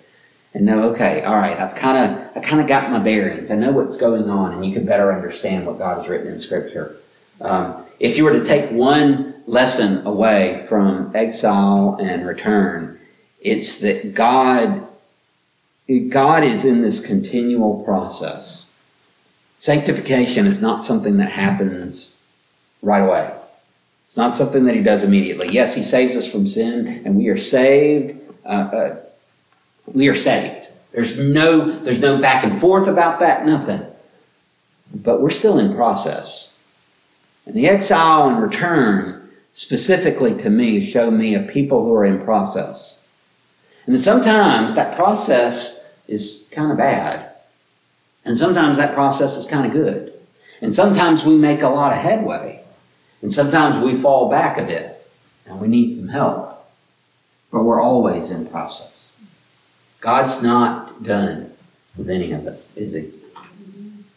and 0.54 0.64
know, 0.64 0.90
okay, 0.90 1.22
all 1.24 1.34
right, 1.34 1.58
I've 1.58 1.74
kind 1.74 1.98
of 1.98 2.36
I 2.36 2.40
kind 2.40 2.62
of 2.62 2.68
got 2.68 2.90
my 2.90 3.00
bearings. 3.00 3.50
I 3.50 3.56
know 3.56 3.72
what's 3.72 3.96
going 3.96 4.30
on, 4.30 4.54
and 4.54 4.64
you 4.64 4.72
can 4.72 4.86
better 4.86 5.12
understand 5.12 5.66
what 5.66 5.78
God 5.78 5.98
has 5.98 6.08
written 6.08 6.28
in 6.28 6.38
Scripture. 6.38 6.96
Um, 7.40 7.84
if 7.98 8.16
you 8.16 8.24
were 8.24 8.32
to 8.32 8.44
take 8.44 8.70
one 8.70 9.34
lesson 9.46 10.06
away 10.06 10.64
from 10.68 11.14
exile 11.14 11.98
and 12.00 12.26
return, 12.26 13.00
it's 13.40 13.78
that 13.78 14.14
God 14.14 14.86
God 16.08 16.44
is 16.44 16.64
in 16.64 16.80
this 16.80 17.04
continual 17.04 17.82
process. 17.82 18.70
Sanctification 19.58 20.46
is 20.46 20.62
not 20.62 20.84
something 20.84 21.18
that 21.18 21.30
happens 21.30 22.22
right 22.80 23.00
away. 23.02 23.34
It's 24.04 24.16
not 24.16 24.36
something 24.36 24.66
that 24.66 24.74
He 24.74 24.82
does 24.82 25.02
immediately. 25.02 25.48
Yes, 25.48 25.74
He 25.74 25.82
saves 25.82 26.16
us 26.16 26.30
from 26.30 26.46
sin, 26.46 27.02
and 27.04 27.16
we 27.16 27.28
are 27.28 27.36
saved. 27.36 28.20
Uh, 28.44 28.48
uh, 28.48 29.00
we 29.86 30.08
are 30.08 30.14
saved. 30.14 30.68
There's 30.92 31.18
no, 31.18 31.70
there's 31.70 31.98
no 31.98 32.20
back 32.20 32.44
and 32.44 32.60
forth 32.60 32.86
about 32.86 33.20
that, 33.20 33.44
nothing. 33.44 33.82
But 34.94 35.20
we're 35.20 35.30
still 35.30 35.58
in 35.58 35.74
process. 35.74 36.58
And 37.46 37.54
the 37.54 37.66
exile 37.66 38.28
and 38.28 38.40
return, 38.40 39.28
specifically 39.52 40.34
to 40.38 40.50
me, 40.50 40.80
show 40.80 41.10
me 41.10 41.34
a 41.34 41.40
people 41.40 41.84
who 41.84 41.92
are 41.94 42.04
in 42.04 42.22
process. 42.22 43.02
And 43.86 44.00
sometimes 44.00 44.74
that 44.74 44.96
process 44.96 45.90
is 46.08 46.50
kind 46.54 46.70
of 46.70 46.78
bad. 46.78 47.30
And 48.24 48.38
sometimes 48.38 48.76
that 48.76 48.94
process 48.94 49.36
is 49.36 49.46
kind 49.46 49.66
of 49.66 49.72
good. 49.72 50.12
And 50.60 50.72
sometimes 50.72 51.24
we 51.24 51.36
make 51.36 51.60
a 51.60 51.68
lot 51.68 51.92
of 51.92 51.98
headway. 51.98 52.62
And 53.20 53.32
sometimes 53.32 53.84
we 53.84 54.00
fall 54.00 54.30
back 54.30 54.56
a 54.56 54.62
bit. 54.62 55.06
And 55.46 55.60
we 55.60 55.68
need 55.68 55.94
some 55.94 56.08
help. 56.08 56.66
But 57.50 57.64
we're 57.64 57.82
always 57.82 58.30
in 58.30 58.46
process. 58.46 59.13
God's 60.04 60.42
not 60.42 61.02
done 61.02 61.50
with 61.96 62.10
any 62.10 62.32
of 62.32 62.46
us, 62.46 62.76
is 62.76 62.92
he? 62.92 63.10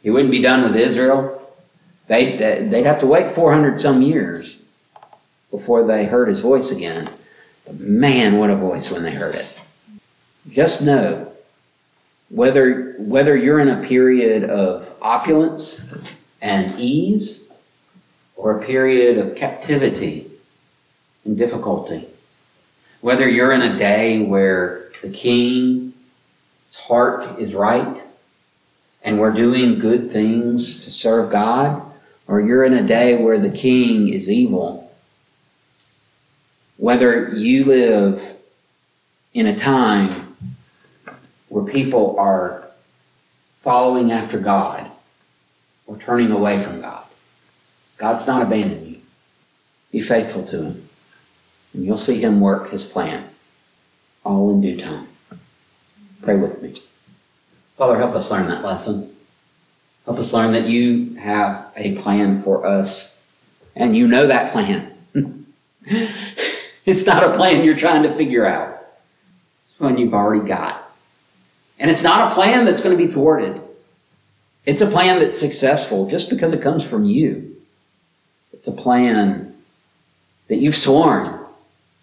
He 0.03 0.09
wouldn't 0.09 0.31
be 0.31 0.41
done 0.41 0.63
with 0.63 0.75
Israel. 0.75 1.49
They'd, 2.07 2.37
they'd 2.37 2.85
have 2.85 2.99
to 2.99 3.07
wait 3.07 3.33
400 3.33 3.79
some 3.79 4.01
years 4.01 4.57
before 5.49 5.87
they 5.87 6.03
heard 6.03 6.27
his 6.27 6.41
voice 6.41 6.71
again. 6.71 7.09
But 7.65 7.79
man, 7.79 8.37
what 8.37 8.49
a 8.49 8.55
voice 8.57 8.91
when 8.91 9.03
they 9.03 9.13
heard 9.13 9.35
it. 9.35 9.61
Just 10.49 10.81
know 10.81 11.31
whether, 12.27 12.95
whether 12.97 13.37
you're 13.37 13.61
in 13.61 13.69
a 13.69 13.87
period 13.87 14.43
of 14.43 14.93
opulence 15.01 15.93
and 16.41 16.77
ease 16.77 17.49
or 18.35 18.59
a 18.59 18.65
period 18.65 19.19
of 19.19 19.35
captivity 19.35 20.29
and 21.23 21.37
difficulty, 21.37 22.09
whether 22.99 23.29
you're 23.29 23.53
in 23.53 23.61
a 23.61 23.77
day 23.77 24.21
where 24.21 24.86
the 25.01 25.09
king's 25.09 25.93
heart 26.87 27.39
is 27.39 27.53
right 27.53 28.03
and 29.03 29.19
we're 29.19 29.31
doing 29.31 29.79
good 29.79 30.11
things 30.11 30.83
to 30.83 30.91
serve 30.91 31.31
God, 31.31 31.81
or 32.27 32.41
you're 32.41 32.65
in 32.65 32.73
a 32.73 32.85
day 32.85 33.15
where 33.21 33.39
the 33.39 33.49
king 33.49 34.09
is 34.09 34.29
evil, 34.29 34.91
whether 36.75 37.29
you 37.29 37.63
live 37.63 38.35
in 39.33 39.45
a 39.45 39.55
time 39.55 40.35
where 41.47 41.63
people 41.63 42.19
are 42.19 42.67
following 43.61 44.11
after 44.11 44.39
God 44.39 44.91
or 45.85 45.97
turning 45.97 46.31
away 46.31 46.61
from 46.61 46.81
God, 46.81 47.05
God's 47.97 48.27
not 48.27 48.41
abandoning 48.41 48.95
you. 48.95 49.01
Be 49.91 50.01
faithful 50.01 50.45
to 50.47 50.63
Him, 50.63 50.89
and 51.73 51.85
you'll 51.85 51.97
see 51.97 52.19
Him 52.19 52.41
work 52.41 52.71
His 52.71 52.83
plan 52.83 53.29
all 54.27 54.51
in 54.51 54.61
due 54.61 54.77
time. 54.77 55.07
Pray 56.21 56.35
with 56.35 56.61
me. 56.61 56.73
Father, 57.77 57.97
help 57.97 58.13
us 58.13 58.29
learn 58.29 58.47
that 58.49 58.63
lesson. 58.63 59.13
Help 60.05 60.19
us 60.19 60.33
learn 60.33 60.51
that 60.51 60.67
you 60.67 61.15
have 61.15 61.71
a 61.75 61.95
plan 61.95 62.41
for 62.41 62.65
us, 62.65 63.23
and 63.75 63.95
you 63.95 64.07
know 64.07 64.27
that 64.27 64.51
plan. 64.51 64.93
it's 66.85 67.05
not 67.05 67.23
a 67.23 67.35
plan 67.35 67.63
you're 67.63 67.75
trying 67.75 68.03
to 68.03 68.15
figure 68.15 68.45
out, 68.45 68.85
it's 69.61 69.79
one 69.79 69.97
you've 69.97 70.13
already 70.13 70.45
got. 70.45 70.83
And 71.79 71.91
it's 71.91 72.03
not 72.03 72.31
a 72.31 72.35
plan 72.35 72.65
that's 72.65 72.81
going 72.81 72.97
to 72.97 73.05
be 73.05 73.11
thwarted. 73.11 73.61
It's 74.65 74.81
a 74.81 74.87
plan 74.87 75.19
that's 75.19 75.39
successful 75.39 76.09
just 76.09 76.29
because 76.29 76.51
it 76.51 76.61
comes 76.61 76.83
from 76.83 77.05
you. 77.05 77.55
It's 78.51 78.67
a 78.67 78.71
plan 78.71 79.55
that 80.47 80.57
you've 80.57 80.75
sworn 80.75 81.39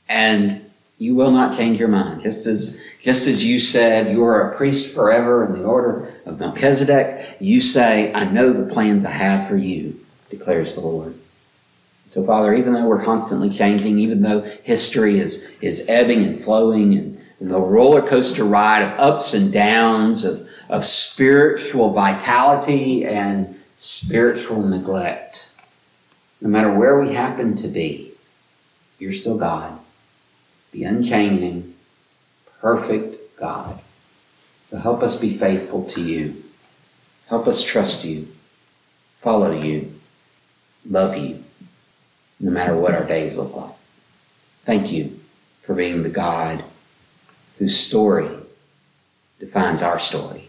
and 0.08 0.63
you 0.98 1.14
will 1.14 1.30
not 1.30 1.56
change 1.56 1.78
your 1.78 1.88
mind. 1.88 2.22
Just 2.22 2.46
as, 2.46 2.82
just 3.00 3.26
as 3.26 3.44
you 3.44 3.58
said, 3.58 4.12
you 4.12 4.24
are 4.24 4.50
a 4.52 4.56
priest 4.56 4.94
forever 4.94 5.44
in 5.44 5.60
the 5.60 5.64
order 5.64 6.14
of 6.24 6.38
Melchizedek, 6.38 7.36
you 7.40 7.60
say, 7.60 8.12
I 8.12 8.24
know 8.24 8.52
the 8.52 8.72
plans 8.72 9.04
I 9.04 9.10
have 9.10 9.48
for 9.48 9.56
you, 9.56 9.98
declares 10.30 10.74
the 10.74 10.80
Lord. 10.80 11.14
So, 12.06 12.24
Father, 12.24 12.54
even 12.54 12.74
though 12.74 12.86
we're 12.86 13.04
constantly 13.04 13.50
changing, 13.50 13.98
even 13.98 14.22
though 14.22 14.42
history 14.62 15.18
is, 15.18 15.50
is 15.60 15.88
ebbing 15.88 16.22
and 16.22 16.42
flowing, 16.42 16.96
and, 16.96 17.20
and 17.40 17.50
the 17.50 17.60
roller 17.60 18.02
coaster 18.02 18.44
ride 18.44 18.82
of 18.82 18.98
ups 19.00 19.34
and 19.34 19.52
downs, 19.52 20.24
of, 20.24 20.46
of 20.68 20.84
spiritual 20.84 21.92
vitality 21.92 23.04
and 23.04 23.58
spiritual 23.74 24.62
neglect, 24.62 25.48
no 26.40 26.48
matter 26.48 26.72
where 26.72 27.00
we 27.00 27.14
happen 27.14 27.56
to 27.56 27.68
be, 27.68 28.12
you're 28.98 29.12
still 29.12 29.38
God 29.38 29.80
the 30.74 30.84
unchanging, 30.84 31.72
perfect 32.60 33.38
God. 33.38 33.78
So 34.68 34.76
help 34.76 35.04
us 35.04 35.14
be 35.14 35.38
faithful 35.38 35.84
to 35.90 36.02
you. 36.02 36.42
Help 37.28 37.46
us 37.46 37.62
trust 37.62 38.04
you, 38.04 38.26
follow 39.20 39.52
you, 39.52 39.94
love 40.90 41.16
you, 41.16 41.42
no 42.40 42.50
matter 42.50 42.76
what 42.76 42.92
our 42.92 43.04
days 43.04 43.36
look 43.36 43.54
like. 43.54 43.74
Thank 44.64 44.90
you 44.90 45.20
for 45.62 45.74
being 45.74 46.02
the 46.02 46.08
God 46.10 46.64
whose 47.58 47.78
story 47.78 48.28
defines 49.38 49.80
our 49.80 50.00
story 50.00 50.48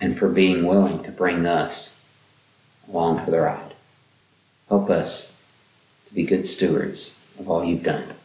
and 0.00 0.16
for 0.18 0.30
being 0.30 0.64
willing 0.64 1.02
to 1.02 1.12
bring 1.12 1.44
us 1.44 2.06
along 2.88 3.22
for 3.22 3.30
the 3.30 3.40
ride. 3.40 3.74
Help 4.70 4.88
us 4.88 5.38
to 6.06 6.14
be 6.14 6.24
good 6.24 6.48
stewards 6.48 7.20
of 7.38 7.50
all 7.50 7.62
you've 7.62 7.82
done 7.82 8.15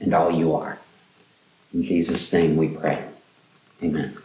and 0.00 0.14
all 0.14 0.30
you 0.30 0.54
are. 0.54 0.78
In 1.72 1.82
Jesus' 1.82 2.32
name 2.32 2.56
we 2.56 2.68
pray. 2.68 3.04
Amen. 3.82 4.16